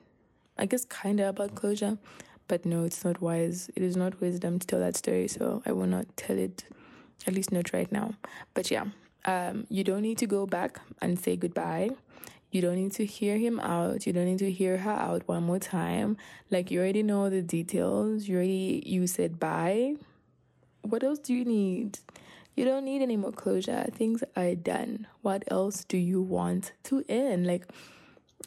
I 0.58 0.66
guess 0.66 0.86
kind 0.86 1.20
of 1.20 1.30
about 1.30 1.56
closure. 1.56 1.98
But 2.48 2.66
no, 2.66 2.86
it's 2.86 3.04
not 3.04 3.20
wise. 3.20 3.70
It 3.76 3.84
is 3.84 3.98
not 3.98 4.22
wisdom 4.22 4.60
to 4.60 4.68
tell 4.68 4.80
that 4.80 4.96
story, 4.96 5.28
so 5.28 5.62
I 5.66 5.74
will 5.74 5.88
not 5.88 6.06
tell 6.16 6.38
it, 6.38 6.64
at 7.26 7.34
least 7.34 7.52
not 7.52 7.74
right 7.74 7.92
now. 7.92 8.14
But 8.54 8.72
yeah, 8.72 8.86
um, 9.26 9.66
you 9.70 9.84
don't 9.84 10.02
need 10.02 10.18
to 10.20 10.28
go 10.28 10.46
back 10.46 10.80
and 11.02 11.20
say 11.20 11.36
goodbye. 11.36 11.90
You 12.52 12.62
don't 12.62 12.76
need 12.76 12.94
to 12.94 13.06
hear 13.06 13.38
him 13.38 13.60
out. 13.60 14.08
You 14.08 14.14
don't 14.14 14.26
need 14.26 14.40
to 14.40 14.52
hear 14.52 14.78
her 14.78 14.92
out 14.92 15.28
one 15.28 15.44
more 15.44 15.60
time. 15.60 16.18
Like 16.50 16.72
you 16.72 16.80
already 16.80 17.04
know 17.04 17.30
the 17.30 17.42
details. 17.42 18.28
You 18.28 18.38
already 18.38 18.84
you 18.86 19.06
said 19.08 19.40
bye. 19.40 19.96
What 20.82 21.04
else 21.04 21.20
do 21.20 21.34
you 21.34 21.44
need? 21.44 22.00
You 22.56 22.66
don't 22.66 22.86
need 22.86 23.02
any 23.02 23.18
more 23.18 23.34
closure. 23.34 23.86
Things 23.92 24.24
are 24.36 24.56
done. 24.56 25.08
What 25.22 25.44
else 25.52 25.84
do 25.84 25.98
you 25.98 26.22
want 26.22 26.72
to 26.86 27.04
end? 27.10 27.46
Like 27.46 27.68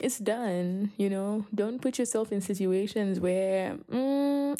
it's 0.00 0.18
done, 0.18 0.92
you 0.96 1.10
know? 1.10 1.46
Don't 1.54 1.80
put 1.80 1.98
yourself 1.98 2.32
in 2.32 2.40
situations 2.40 3.20
where 3.20 3.76
mm, 3.92 4.58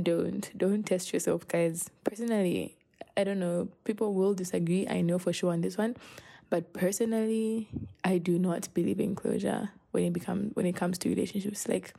don't 0.00 0.50
don't 0.56 0.84
test 0.84 1.12
yourself, 1.12 1.48
guys. 1.48 1.90
Personally, 2.04 2.76
I 3.16 3.24
don't 3.24 3.40
know. 3.40 3.68
People 3.82 4.14
will 4.14 4.32
disagree. 4.32 4.86
I 4.88 5.00
know 5.00 5.18
for 5.18 5.32
sure 5.32 5.52
on 5.52 5.60
this 5.60 5.76
one 5.76 5.96
but 6.50 6.72
personally, 6.72 7.68
I 8.04 8.18
do 8.18 8.38
not 8.38 8.72
believe 8.74 9.00
in 9.00 9.14
closure 9.14 9.70
when 9.90 10.04
it 10.04 10.12
become 10.12 10.50
when 10.54 10.66
it 10.66 10.76
comes 10.76 10.98
to 10.98 11.08
relationships. 11.08 11.68
Like, 11.68 11.94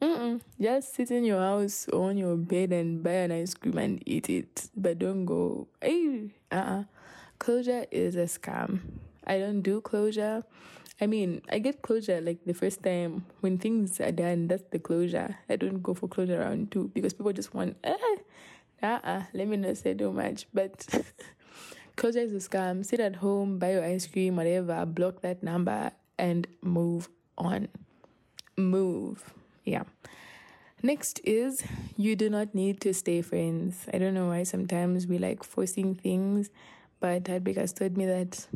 mm 0.00 0.40
just 0.60 0.94
sit 0.94 1.10
in 1.10 1.24
your 1.24 1.40
house 1.40 1.88
on 1.92 2.18
your 2.18 2.36
bed 2.36 2.72
and 2.72 3.02
buy 3.02 3.24
an 3.26 3.32
ice 3.32 3.54
cream 3.54 3.78
and 3.78 4.02
eat 4.06 4.28
it, 4.28 4.68
but 4.76 4.98
don't 4.98 5.24
go. 5.24 5.68
Hey, 5.80 6.30
uh, 6.52 6.54
uh-uh. 6.54 6.84
closure 7.38 7.86
is 7.90 8.16
a 8.16 8.26
scam. 8.26 8.80
I 9.26 9.38
don't 9.38 9.62
do 9.62 9.80
closure. 9.80 10.44
I 11.00 11.06
mean, 11.06 11.42
I 11.48 11.60
get 11.60 11.82
closure 11.82 12.20
like 12.20 12.44
the 12.44 12.54
first 12.54 12.82
time 12.82 13.24
when 13.40 13.56
things 13.58 14.00
are 14.00 14.10
done. 14.10 14.48
That's 14.48 14.64
the 14.70 14.78
closure. 14.80 15.36
I 15.48 15.56
don't 15.56 15.82
go 15.82 15.94
for 15.94 16.08
closure 16.08 16.42
around 16.42 16.72
two 16.72 16.90
because 16.92 17.14
people 17.14 17.32
just 17.32 17.54
want. 17.54 17.76
Eh, 17.84 17.94
uh, 18.82 18.98
uh 19.02 19.22
let 19.32 19.48
me 19.48 19.56
not 19.56 19.76
say 19.78 19.94
too 19.94 20.12
much, 20.12 20.46
but. 20.52 20.86
Closure 21.98 22.20
is 22.20 22.32
a 22.32 22.48
scam. 22.48 22.86
Sit 22.86 23.00
at 23.00 23.16
home, 23.16 23.58
buy 23.58 23.72
your 23.72 23.84
ice 23.84 24.06
cream, 24.06 24.36
whatever, 24.36 24.86
block 24.86 25.20
that 25.22 25.42
number 25.42 25.90
and 26.16 26.46
move 26.62 27.08
on. 27.36 27.66
Move. 28.56 29.34
Yeah. 29.64 29.82
Next 30.80 31.20
is 31.24 31.64
you 31.96 32.14
do 32.14 32.30
not 32.30 32.54
need 32.54 32.80
to 32.82 32.94
stay 32.94 33.20
friends. 33.20 33.84
I 33.92 33.98
don't 33.98 34.14
know 34.14 34.28
why 34.28 34.44
sometimes 34.44 35.08
we 35.08 35.18
like 35.18 35.42
forcing 35.42 35.96
things, 35.96 36.50
but 37.00 37.24
Hadbik 37.24 37.56
has 37.56 37.72
told 37.72 37.96
me 37.96 38.06
that 38.06 38.46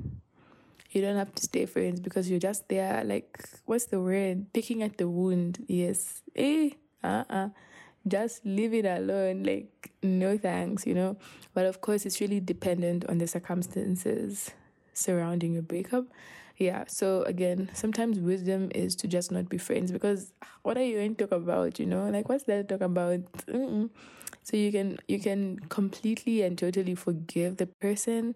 you 0.92 1.00
don't 1.00 1.16
have 1.16 1.34
to 1.34 1.42
stay 1.42 1.66
friends 1.66 1.98
because 1.98 2.30
you're 2.30 2.38
just 2.38 2.68
there, 2.68 3.02
like, 3.02 3.42
what's 3.66 3.86
the 3.86 4.00
word? 4.00 4.52
Picking 4.52 4.84
at 4.84 4.98
the 4.98 5.08
wound. 5.08 5.64
Yes. 5.66 6.22
Eh, 6.36 6.70
uh 7.02 7.24
uh 7.28 7.48
just 8.06 8.44
leave 8.44 8.74
it 8.74 8.84
alone. 8.84 9.42
Like, 9.44 9.92
no 10.02 10.36
thanks, 10.38 10.86
you 10.86 10.94
know. 10.94 11.16
But 11.54 11.66
of 11.66 11.80
course, 11.80 12.06
it's 12.06 12.20
really 12.20 12.40
dependent 12.40 13.04
on 13.08 13.18
the 13.18 13.26
circumstances 13.26 14.50
surrounding 14.94 15.54
your 15.54 15.62
breakup. 15.62 16.04
Yeah, 16.58 16.84
so 16.86 17.22
again, 17.22 17.70
sometimes 17.72 18.20
wisdom 18.20 18.70
is 18.74 18.94
to 18.96 19.08
just 19.08 19.32
not 19.32 19.48
be 19.48 19.58
friends 19.58 19.90
because 19.90 20.32
what 20.62 20.76
are 20.76 20.82
you 20.84 20.96
going 20.98 21.16
to 21.16 21.26
talk 21.26 21.36
about, 21.36 21.78
you 21.80 21.86
know? 21.86 22.08
Like, 22.08 22.28
what's 22.28 22.44
there 22.44 22.62
to 22.62 22.68
talk 22.68 22.82
about? 22.82 23.20
Mm-mm. 23.46 23.90
So 24.44 24.56
you 24.56 24.72
can 24.72 24.98
you 25.08 25.20
can 25.20 25.60
completely 25.68 26.42
and 26.42 26.58
totally 26.58 26.94
forgive 26.94 27.56
the 27.56 27.66
person 27.66 28.34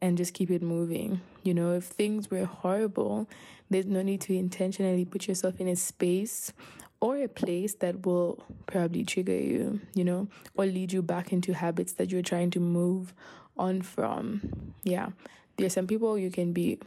and 0.00 0.16
just 0.16 0.34
keep 0.34 0.50
it 0.50 0.62
moving. 0.62 1.20
You 1.42 1.54
know, 1.54 1.72
if 1.72 1.84
things 1.84 2.30
were 2.30 2.44
horrible, 2.44 3.28
there's 3.70 3.86
no 3.86 4.02
need 4.02 4.20
to 4.22 4.36
intentionally 4.36 5.04
put 5.04 5.26
yourself 5.26 5.60
in 5.60 5.68
a 5.68 5.76
space 5.76 6.52
or 7.00 7.16
a 7.16 7.28
place 7.28 7.74
that 7.74 8.04
will 8.04 8.44
probably 8.66 9.04
trigger 9.04 9.36
you, 9.36 9.80
you 9.94 10.04
know, 10.04 10.28
or 10.54 10.66
lead 10.66 10.92
you 10.92 11.02
back 11.02 11.32
into 11.32 11.54
habits 11.54 11.92
that 11.94 12.10
you're 12.10 12.22
trying 12.22 12.50
to 12.50 12.60
move 12.60 13.14
on 13.56 13.82
from. 13.82 14.74
Yeah. 14.82 15.10
There's 15.56 15.74
some 15.74 15.86
people 15.86 16.18
you 16.18 16.30
can 16.30 16.52
be 16.52 16.78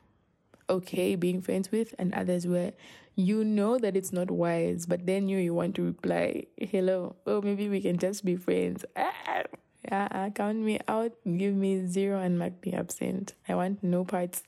okay 0.70 1.16
being 1.16 1.42
friends 1.42 1.72
with, 1.72 1.94
and 2.00 2.14
others 2.14 2.48
where 2.48 2.72
you 3.16 3.44
know 3.44 3.78
that 3.78 3.98
it's 3.98 4.14
not 4.14 4.32
wise, 4.32 4.86
but 4.86 5.06
then 5.06 5.28
you 5.28 5.38
you 5.38 5.54
want 5.54 5.76
to 5.76 5.84
reply, 5.84 6.46
"Hello, 6.58 7.16
oh 7.28 7.42
maybe 7.42 7.68
we 7.68 7.82
can 7.82 7.98
just 7.98 8.24
be 8.24 8.36
friends." 8.36 8.86
Ah, 8.96 9.44
yeah, 9.84 10.30
count 10.30 10.60
me 10.60 10.80
out, 10.88 11.12
give 11.26 11.54
me 11.54 11.86
zero, 11.88 12.20
and 12.22 12.40
mark 12.40 12.54
me 12.66 12.74
absent. 12.74 13.34
I 13.50 13.56
want 13.56 13.84
no 13.84 14.06
parts. 14.06 14.44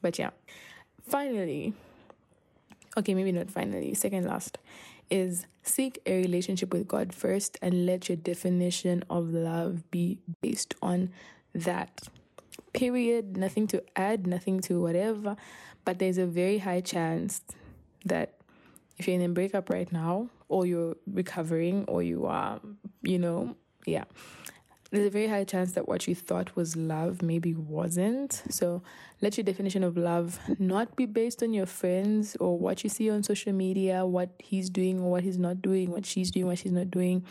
But 0.00 0.18
yeah, 0.18 0.30
finally, 1.02 1.74
okay, 2.96 3.14
maybe 3.14 3.32
not 3.32 3.50
finally, 3.50 3.94
second 3.94 4.26
last 4.26 4.58
is 5.10 5.46
seek 5.62 6.00
a 6.06 6.20
relationship 6.20 6.72
with 6.72 6.86
God 6.86 7.12
first 7.12 7.58
and 7.62 7.86
let 7.86 8.08
your 8.08 8.16
definition 8.16 9.04
of 9.10 9.30
love 9.30 9.90
be 9.90 10.18
based 10.40 10.74
on 10.82 11.10
that. 11.54 12.02
Period. 12.72 13.36
Nothing 13.36 13.66
to 13.68 13.82
add, 13.94 14.26
nothing 14.26 14.60
to 14.60 14.80
whatever. 14.80 15.36
But 15.84 15.98
there's 15.98 16.18
a 16.18 16.26
very 16.26 16.58
high 16.58 16.80
chance 16.80 17.42
that 18.04 18.34
if 18.98 19.06
you're 19.06 19.16
in 19.16 19.22
a 19.22 19.28
breakup 19.28 19.70
right 19.70 19.90
now, 19.92 20.28
or 20.48 20.64
you're 20.64 20.96
recovering, 21.12 21.84
or 21.88 22.02
you 22.02 22.26
are, 22.26 22.60
you 23.02 23.18
know, 23.18 23.56
yeah, 23.84 24.04
there's 24.96 25.08
a 25.08 25.10
very 25.10 25.26
high 25.26 25.44
chance 25.44 25.72
that 25.72 25.86
what 25.86 26.08
you 26.08 26.14
thought 26.14 26.56
was 26.56 26.74
love 26.74 27.20
maybe 27.20 27.52
wasn't. 27.52 28.42
So 28.48 28.82
let 29.20 29.36
your 29.36 29.44
definition 29.44 29.84
of 29.84 29.94
love 29.94 30.40
not 30.58 30.96
be 30.96 31.04
based 31.04 31.42
on 31.42 31.52
your 31.52 31.66
friends 31.66 32.34
or 32.40 32.58
what 32.58 32.82
you 32.82 32.88
see 32.88 33.10
on 33.10 33.22
social 33.22 33.52
media, 33.52 34.06
what 34.06 34.30
he's 34.38 34.70
doing 34.70 35.00
or 35.00 35.10
what 35.10 35.22
he's 35.22 35.36
not 35.36 35.60
doing, 35.60 35.90
what 35.90 36.06
she's 36.06 36.30
doing, 36.30 36.46
what 36.46 36.58
she's 36.58 36.72
not 36.72 36.90
doing. 36.90 37.26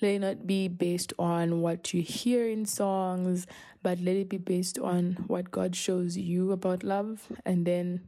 Let 0.00 0.12
it 0.12 0.18
not 0.20 0.46
be 0.46 0.68
based 0.68 1.12
on 1.18 1.60
what 1.60 1.92
you 1.92 2.00
hear 2.00 2.48
in 2.48 2.64
songs, 2.64 3.46
but 3.82 4.00
let 4.00 4.16
it 4.16 4.30
be 4.30 4.38
based 4.38 4.78
on 4.78 5.24
what 5.26 5.50
God 5.50 5.76
shows 5.76 6.16
you 6.16 6.52
about 6.52 6.82
love. 6.82 7.28
And 7.44 7.66
then, 7.66 8.00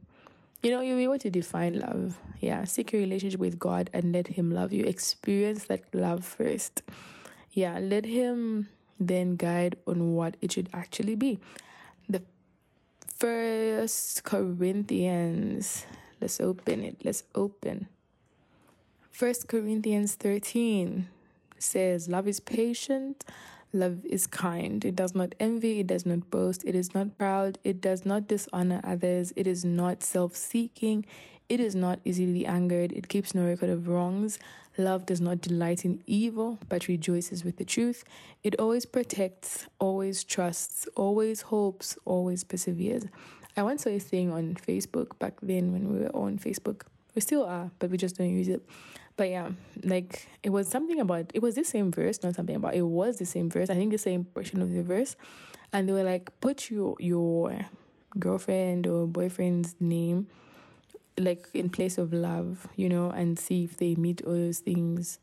you 0.63 0.71
know, 0.71 0.81
you'll 0.81 0.97
be 0.97 1.03
able 1.03 1.19
to 1.19 1.29
define 1.29 1.79
love. 1.79 2.17
Yeah, 2.39 2.63
seek 2.63 2.95
a 2.95 2.97
relationship 2.97 3.39
with 3.39 3.59
God 3.59 3.91
and 3.93 4.11
let 4.11 4.25
Him 4.25 4.49
love 4.49 4.73
you. 4.73 4.85
Experience 4.85 5.65
that 5.65 5.83
love 5.93 6.25
first. 6.25 6.81
Yeah, 7.51 7.77
let 7.79 8.05
Him 8.05 8.69
then 8.99 9.35
guide 9.35 9.77
on 9.85 10.13
what 10.13 10.37
it 10.41 10.51
should 10.51 10.69
actually 10.73 11.15
be. 11.15 11.39
The 12.09 12.21
First 13.17 14.23
Corinthians, 14.23 15.85
let's 16.21 16.39
open 16.39 16.83
it. 16.83 16.97
Let's 17.03 17.23
open. 17.33 17.87
First 19.11 19.47
Corinthians 19.47 20.15
13. 20.15 21.07
says 21.59 22.07
love 22.07 22.27
is 22.27 22.39
patient, 22.39 23.25
love 23.77 24.05
is 24.05 24.27
kind. 24.27 24.83
It 24.83 24.95
does 24.95 25.15
not 25.15 25.35
envy, 25.39 25.79
it 25.79 25.87
does 25.87 26.05
not 26.05 26.29
boast, 26.29 26.63
it 26.65 26.75
is 26.75 26.93
not 26.93 27.17
proud, 27.17 27.59
it 27.63 27.79
does 27.81 28.05
not 28.05 28.27
dishonor 28.27 28.81
others, 28.83 29.33
it 29.35 29.47
is 29.47 29.63
not 29.63 30.03
self 30.03 30.35
seeking, 30.35 31.05
it 31.49 31.59
is 31.59 31.75
not 31.75 31.99
easily 32.03 32.45
angered, 32.45 32.91
it 32.91 33.07
keeps 33.07 33.33
no 33.33 33.45
record 33.45 33.69
of 33.69 33.87
wrongs. 33.87 34.39
Love 34.77 35.07
does 35.07 35.19
not 35.19 35.41
delight 35.41 35.85
in 35.85 36.03
evil, 36.05 36.59
but 36.69 36.87
rejoices 36.87 37.43
with 37.43 37.57
the 37.57 37.65
truth. 37.65 38.03
It 38.43 38.59
always 38.59 38.85
protects, 38.85 39.65
always 39.79 40.23
trusts, 40.23 40.87
always 40.95 41.41
hopes, 41.41 41.97
always 42.05 42.43
perseveres. 42.43 43.05
I 43.55 43.63
once 43.63 43.83
saw 43.83 43.89
a 43.89 43.97
thing 43.97 44.31
on 44.31 44.53
Facebook 44.53 45.17
back 45.17 45.33
then 45.41 45.71
when 45.71 45.91
we 45.91 45.99
were 45.99 46.15
on 46.15 46.37
Facebook. 46.37 46.83
We 47.15 47.21
still 47.21 47.43
are, 47.43 47.71
but 47.79 47.89
we 47.89 47.97
just 47.97 48.17
don't 48.17 48.29
use 48.29 48.47
it. 48.47 48.63
But 49.17 49.29
yeah, 49.29 49.49
like 49.83 50.27
it 50.43 50.51
was 50.51 50.67
something 50.67 50.99
about 50.99 51.31
it 51.33 51.41
was 51.41 51.55
the 51.55 51.63
same 51.63 51.91
verse, 51.91 52.21
not 52.23 52.35
something 52.35 52.55
about 52.55 52.75
it 52.75 52.83
was 52.83 53.17
the 53.17 53.25
same 53.25 53.49
verse. 53.49 53.69
I 53.69 53.75
think 53.75 53.91
the 53.91 53.97
same 53.97 54.25
portion 54.25 54.61
of 54.61 54.71
the 54.71 54.83
verse. 54.83 55.15
And 55.73 55.89
they 55.89 55.93
were 55.93 56.03
like, 56.03 56.39
put 56.39 56.69
your 56.69 56.95
your 56.99 57.65
girlfriend 58.19 58.87
or 58.87 59.07
boyfriend's 59.07 59.75
name 59.79 60.27
like 61.17 61.47
in 61.53 61.69
place 61.69 61.97
of 61.97 62.13
love, 62.13 62.67
you 62.75 62.89
know, 62.89 63.09
and 63.09 63.39
see 63.39 63.63
if 63.63 63.77
they 63.77 63.95
meet 63.95 64.21
all 64.23 64.33
those 64.33 64.59
things. 64.59 65.19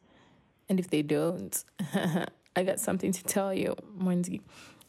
And 0.69 0.81
if 0.81 0.91
they 0.91 1.03
don't, 1.03 1.63
I 2.57 2.65
got 2.65 2.81
something 2.81 3.13
to 3.13 3.25
tell 3.25 3.55
you, 3.55 3.77
Monzi. 3.99 4.41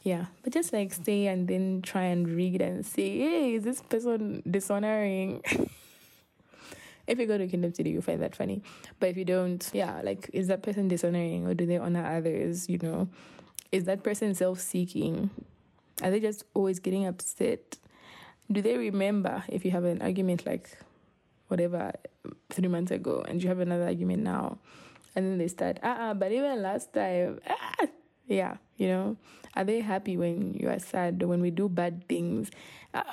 Yeah, 0.02 0.26
but 0.42 0.52
just 0.52 0.72
like 0.72 0.92
stay 0.94 1.26
and 1.26 1.48
then 1.48 1.82
try 1.82 2.04
and 2.04 2.28
read 2.28 2.62
and 2.62 2.86
say, 2.86 3.18
hey, 3.18 3.54
is 3.54 3.64
this 3.64 3.82
person 3.82 4.42
dishonoring? 4.48 5.42
if 7.06 7.18
you 7.18 7.26
go 7.26 7.38
to 7.38 7.46
Kingdom 7.46 7.72
City, 7.72 7.90
you'll 7.90 8.02
find 8.02 8.22
that 8.22 8.34
funny. 8.34 8.62
But 8.98 9.10
if 9.10 9.16
you 9.16 9.24
don't, 9.24 9.68
yeah, 9.72 10.00
like, 10.02 10.30
is 10.32 10.48
that 10.48 10.62
person 10.62 10.88
dishonoring 10.88 11.46
or 11.46 11.54
do 11.54 11.66
they 11.66 11.78
honor 11.78 12.04
others? 12.04 12.68
You 12.68 12.78
know, 12.78 13.08
is 13.72 13.84
that 13.84 14.02
person 14.02 14.34
self 14.34 14.60
seeking? 14.60 15.30
Are 16.02 16.10
they 16.10 16.20
just 16.20 16.44
always 16.54 16.78
getting 16.78 17.06
upset? 17.06 17.78
Do 18.50 18.62
they 18.62 18.76
remember 18.76 19.44
if 19.48 19.64
you 19.64 19.70
have 19.70 19.84
an 19.84 20.02
argument 20.02 20.46
like 20.46 20.78
whatever 21.48 21.92
three 22.50 22.68
months 22.68 22.90
ago 22.90 23.24
and 23.28 23.42
you 23.42 23.48
have 23.48 23.60
another 23.60 23.84
argument 23.84 24.22
now 24.22 24.58
and 25.14 25.26
then 25.26 25.38
they 25.38 25.48
start 25.48 25.78
ah 25.82 26.10
uh-uh, 26.10 26.14
but 26.14 26.32
even 26.32 26.62
last 26.62 26.92
time 26.92 27.38
ah! 27.48 27.86
yeah 28.26 28.56
you 28.76 28.88
know 28.88 29.16
are 29.54 29.64
they 29.64 29.80
happy 29.80 30.16
when 30.16 30.54
you 30.54 30.68
are 30.68 30.78
sad 30.78 31.22
when 31.22 31.40
we 31.40 31.50
do 31.50 31.68
bad 31.68 32.06
things 32.08 32.50
ah 32.94 33.06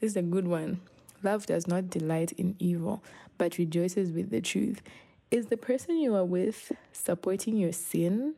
this 0.00 0.12
is 0.12 0.16
a 0.16 0.22
good 0.22 0.46
one 0.46 0.80
love 1.22 1.46
does 1.46 1.66
not 1.66 1.90
delight 1.90 2.32
in 2.32 2.54
evil 2.58 3.02
but 3.36 3.56
rejoices 3.58 4.10
with 4.10 4.30
the 4.30 4.40
truth. 4.40 4.82
Is 5.30 5.46
the 5.46 5.56
person 5.56 5.98
you 5.98 6.14
are 6.14 6.24
with 6.24 6.72
supporting 6.92 7.56
your 7.56 7.72
sin? 7.72 8.34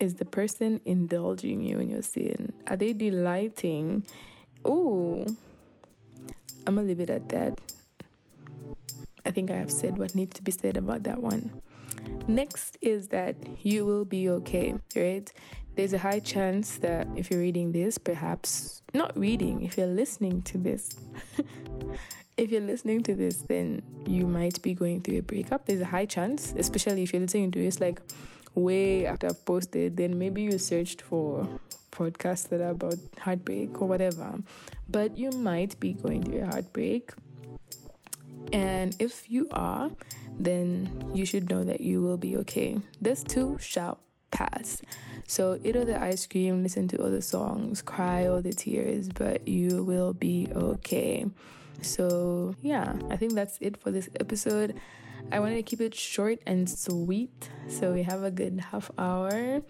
Is 0.00 0.14
the 0.14 0.24
person 0.24 0.80
indulging 0.84 1.62
you 1.62 1.78
in 1.78 1.90
your 1.90 2.02
sin? 2.02 2.52
Are 2.66 2.76
they 2.76 2.92
delighting? 2.92 4.04
Oh 4.64 5.26
i'm 6.66 6.76
gonna 6.76 6.86
leave 6.86 7.00
it 7.00 7.10
at 7.10 7.28
that. 7.30 7.60
I 9.24 9.30
think 9.30 9.50
I 9.50 9.56
have 9.56 9.70
said 9.70 9.98
what 9.98 10.14
needs 10.14 10.34
to 10.34 10.42
be 10.42 10.52
said 10.52 10.76
about 10.76 11.04
that 11.04 11.20
one. 11.20 11.50
Next 12.26 12.76
is 12.80 13.08
that 13.08 13.36
you 13.64 13.84
will 13.84 14.04
be 14.04 14.28
okay, 14.28 14.74
right? 14.94 15.32
There's 15.74 15.92
a 15.92 15.98
high 15.98 16.20
chance 16.20 16.78
that 16.78 17.06
if 17.16 17.30
you're 17.30 17.40
reading 17.40 17.72
this, 17.72 17.98
perhaps 17.98 18.82
not 18.92 19.16
reading, 19.18 19.62
if 19.62 19.78
you're 19.78 19.86
listening 19.86 20.42
to 20.42 20.58
this, 20.58 20.96
if 22.36 22.50
you're 22.50 22.60
listening 22.60 23.02
to 23.04 23.14
this, 23.14 23.36
then 23.48 23.82
you 24.06 24.26
might 24.26 24.60
be 24.62 24.74
going 24.74 25.00
through 25.00 25.18
a 25.18 25.22
breakup. 25.22 25.66
There's 25.66 25.80
a 25.80 25.86
high 25.86 26.06
chance, 26.06 26.54
especially 26.56 27.02
if 27.02 27.12
you're 27.12 27.22
listening 27.22 27.50
to 27.52 27.58
this 27.58 27.80
like 27.80 28.00
way 28.54 29.06
after 29.06 29.28
I've 29.28 29.44
posted, 29.46 29.96
then 29.96 30.18
maybe 30.18 30.42
you 30.42 30.58
searched 30.58 31.02
for 31.02 31.48
podcasts 31.90 32.48
that 32.48 32.60
are 32.60 32.70
about 32.70 32.98
heartbreak 33.18 33.80
or 33.80 33.88
whatever. 33.88 34.40
But 34.88 35.16
you 35.16 35.30
might 35.30 35.78
be 35.80 35.94
going 35.94 36.22
through 36.22 36.42
a 36.42 36.46
heartbreak 36.46 37.12
and 38.52 38.94
if 38.98 39.30
you 39.30 39.48
are, 39.52 39.90
then 40.38 41.10
you 41.14 41.24
should 41.24 41.48
know 41.48 41.64
that 41.64 41.80
you 41.80 42.02
will 42.02 42.18
be 42.18 42.36
okay. 42.38 42.80
This 43.00 43.22
too 43.22 43.56
shall 43.60 43.98
pass. 44.30 44.82
So 45.32 45.58
eat 45.64 45.76
all 45.76 45.86
the 45.86 45.96
ice 45.98 46.26
cream, 46.26 46.62
listen 46.62 46.88
to 46.88 47.02
all 47.02 47.08
the 47.08 47.22
songs, 47.22 47.80
cry 47.80 48.26
all 48.26 48.42
the 48.42 48.52
tears, 48.52 49.08
but 49.08 49.48
you 49.48 49.82
will 49.82 50.12
be 50.12 50.46
okay. 50.54 51.24
So 51.80 52.54
yeah, 52.60 52.92
I 53.08 53.16
think 53.16 53.32
that's 53.32 53.56
it 53.62 53.78
for 53.78 53.90
this 53.90 54.10
episode. 54.20 54.78
I 55.32 55.40
wanted 55.40 55.56
to 55.56 55.62
keep 55.62 55.80
it 55.80 55.94
short 55.94 56.40
and 56.46 56.68
sweet, 56.68 57.48
so 57.66 57.94
we 57.94 58.02
have 58.02 58.22
a 58.24 58.30
good 58.30 58.60
half 58.60 58.90
hour 58.98 59.62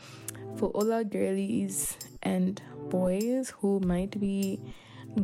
for 0.57 0.71
all 0.71 0.93
our 0.93 1.05
girlies 1.05 1.97
and 2.25 2.61
boys 2.91 3.51
who 3.61 3.79
might 3.79 4.19
be 4.19 4.59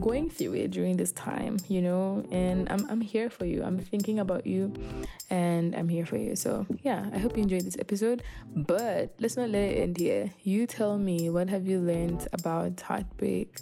going 0.01 0.29
through 0.29 0.55
it 0.55 0.70
during 0.70 0.96
this 0.96 1.12
time, 1.12 1.57
you 1.68 1.81
know, 1.81 2.24
and 2.31 2.70
I'm, 2.70 2.88
I'm 2.90 3.01
here 3.01 3.31
for 3.31 3.44
you. 3.46 3.62
I'm 3.62 3.79
thinking 3.79 4.18
about 4.18 4.46
you 4.46 4.72
and 5.31 5.74
I'm 5.74 5.88
here 5.88 6.05
for 6.05 6.16
you. 6.16 6.37
So, 6.37 6.66
yeah, 6.83 7.09
I 7.12 7.18
hope 7.18 7.37
you 7.37 7.42
enjoyed 7.42 7.62
this 7.62 7.79
episode. 7.79 8.22
But 8.55 9.14
let's 9.18 9.37
not 9.37 9.51
let 9.51 9.62
it 9.62 9.79
end 9.81 9.96
here. 9.96 10.33
You 10.42 10.66
tell 10.66 10.98
me, 10.98 11.31
what 11.31 11.48
have 11.48 11.66
you 11.66 11.81
learned 11.81 12.29
about 12.33 12.81
heartbreak? 12.81 13.61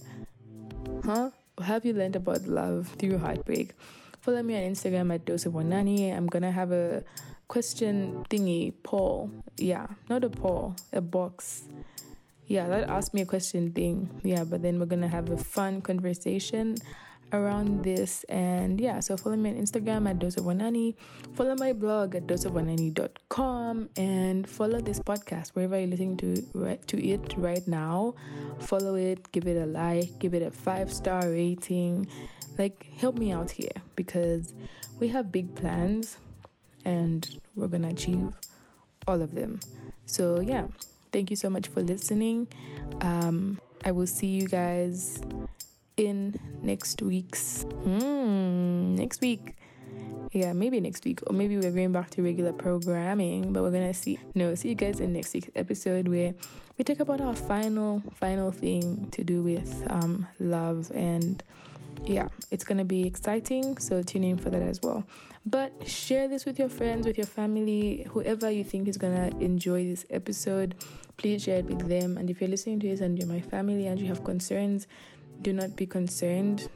Huh? 1.04 1.30
What 1.54 1.66
have 1.66 1.84
you 1.84 1.92
learned 1.92 2.16
about 2.16 2.46
love 2.46 2.88
through 2.98 3.18
heartbreak? 3.18 3.74
Follow 4.20 4.42
me 4.42 4.56
on 4.56 4.72
Instagram 4.72 5.14
at 5.14 5.24
Dose 5.24 5.46
of 5.46 5.52
Wonani. 5.52 6.14
I'm 6.14 6.26
gonna 6.26 6.50
have 6.50 6.72
a 6.72 7.04
question 7.46 8.26
thingy 8.28 8.74
poll. 8.82 9.30
Yeah, 9.56 9.86
not 10.10 10.24
a 10.24 10.28
poll, 10.28 10.74
a 10.92 11.00
box 11.00 11.62
yeah, 12.46 12.68
that 12.68 12.88
asked 12.88 13.14
me 13.14 13.22
a 13.22 13.26
question 13.26 13.72
thing. 13.72 14.08
Yeah, 14.22 14.44
but 14.44 14.62
then 14.62 14.78
we're 14.78 14.86
gonna 14.86 15.08
have 15.08 15.30
a 15.30 15.36
fun 15.36 15.82
conversation 15.82 16.76
around 17.32 17.82
this. 17.82 18.24
And 18.28 18.80
yeah 18.80 19.00
so 19.00 19.16
follow 19.16 19.36
me 19.36 19.50
on 19.50 19.56
instagram 19.56 20.08
at 20.08 20.18
wonani 20.18 20.94
follow 21.34 21.54
my 21.56 21.72
blog 21.72 22.14
at 22.14 22.26
doseofwonani.com 22.26 23.90
and 23.96 24.48
follow 24.48 24.80
this 24.80 25.00
podcast 25.00 25.50
wherever 25.50 25.78
you're 25.78 25.88
listening 25.88 26.16
to 26.18 26.78
to 26.86 27.04
it 27.04 27.34
right 27.36 27.66
now. 27.66 28.14
Follow 28.60 28.94
it 28.94 29.30
give 29.32 29.46
it 29.46 29.56
a 29.56 29.66
like 29.66 30.18
give 30.18 30.34
it 30.34 30.42
a 30.42 30.50
five 30.50 30.92
star 30.92 31.28
rating. 31.28 32.06
Like 32.58 32.86
help 32.96 33.18
me 33.18 33.32
out 33.32 33.50
here 33.50 33.76
because 33.96 34.54
we 34.98 35.08
have 35.08 35.30
big 35.30 35.54
plans 35.54 36.16
and 36.84 37.28
we're 37.54 37.68
gonna 37.68 37.88
achieve 37.88 38.32
all 39.06 39.20
of 39.20 39.34
them. 39.34 39.60
So 40.06 40.40
yeah 40.40 40.66
Thank 41.12 41.30
you 41.30 41.36
so 41.36 41.50
much 41.50 41.68
for 41.68 41.82
listening. 41.82 42.48
Um, 43.00 43.60
I 43.84 43.92
will 43.92 44.06
see 44.06 44.26
you 44.26 44.48
guys 44.48 45.20
in 45.96 46.38
next 46.62 47.02
week's 47.02 47.62
hmm, 47.62 48.94
next 48.96 49.20
week. 49.20 49.56
Yeah, 50.32 50.52
maybe 50.52 50.80
next 50.80 51.04
week, 51.04 51.20
or 51.26 51.32
maybe 51.32 51.56
we're 51.56 51.70
going 51.70 51.92
back 51.92 52.10
to 52.10 52.22
regular 52.22 52.52
programming, 52.52 53.52
but 53.52 53.62
we're 53.62 53.70
gonna 53.70 53.94
see. 53.94 54.18
No, 54.34 54.54
see 54.54 54.70
you 54.70 54.74
guys 54.74 55.00
in 55.00 55.12
next 55.12 55.32
week's 55.32 55.48
episode 55.54 56.08
where 56.08 56.34
we 56.76 56.84
talk 56.84 57.00
about 57.00 57.20
our 57.20 57.34
final, 57.34 58.02
final 58.14 58.50
thing 58.50 59.08
to 59.12 59.24
do 59.24 59.42
with 59.42 59.86
um, 59.88 60.26
love 60.38 60.92
and 60.94 61.42
yeah, 62.04 62.28
it's 62.50 62.64
gonna 62.64 62.84
be 62.84 63.06
exciting. 63.06 63.78
So 63.78 64.02
tune 64.02 64.24
in 64.24 64.38
for 64.38 64.50
that 64.50 64.62
as 64.62 64.80
well. 64.82 65.04
But 65.44 65.88
share 65.88 66.28
this 66.28 66.44
with 66.44 66.58
your 66.58 66.68
friends, 66.68 67.06
with 67.06 67.16
your 67.16 67.26
family, 67.26 68.06
whoever 68.10 68.50
you 68.50 68.64
think 68.64 68.88
is 68.88 68.96
gonna 68.96 69.30
enjoy 69.40 69.84
this 69.84 70.04
episode 70.10 70.74
please 71.16 71.42
share 71.42 71.58
it 71.58 71.66
with 71.66 71.88
them. 71.88 72.16
And 72.16 72.30
if 72.30 72.40
you're 72.40 72.50
listening 72.50 72.80
to 72.80 72.88
this 72.88 73.00
and 73.00 73.18
you're 73.18 73.28
my 73.28 73.40
family 73.40 73.86
and 73.86 74.00
you 74.00 74.06
have 74.08 74.24
concerns, 74.24 74.86
do 75.42 75.52
not 75.52 75.76
be 75.76 75.86
concerned. 75.86 76.68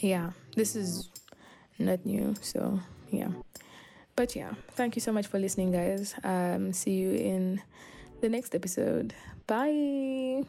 Yeah, 0.00 0.30
this 0.56 0.76
is 0.76 1.10
not 1.78 2.04
new, 2.06 2.34
so 2.40 2.80
yeah. 3.10 3.30
But 4.16 4.34
yeah, 4.36 4.52
thank 4.72 4.96
you 4.96 5.00
so 5.00 5.12
much 5.12 5.26
for 5.26 5.38
listening, 5.38 5.72
guys. 5.72 6.14
Um, 6.24 6.72
see 6.72 6.92
you 6.92 7.12
in 7.12 7.62
the 8.20 8.28
next 8.28 8.54
episode. 8.54 9.14
Bye. 9.46 10.44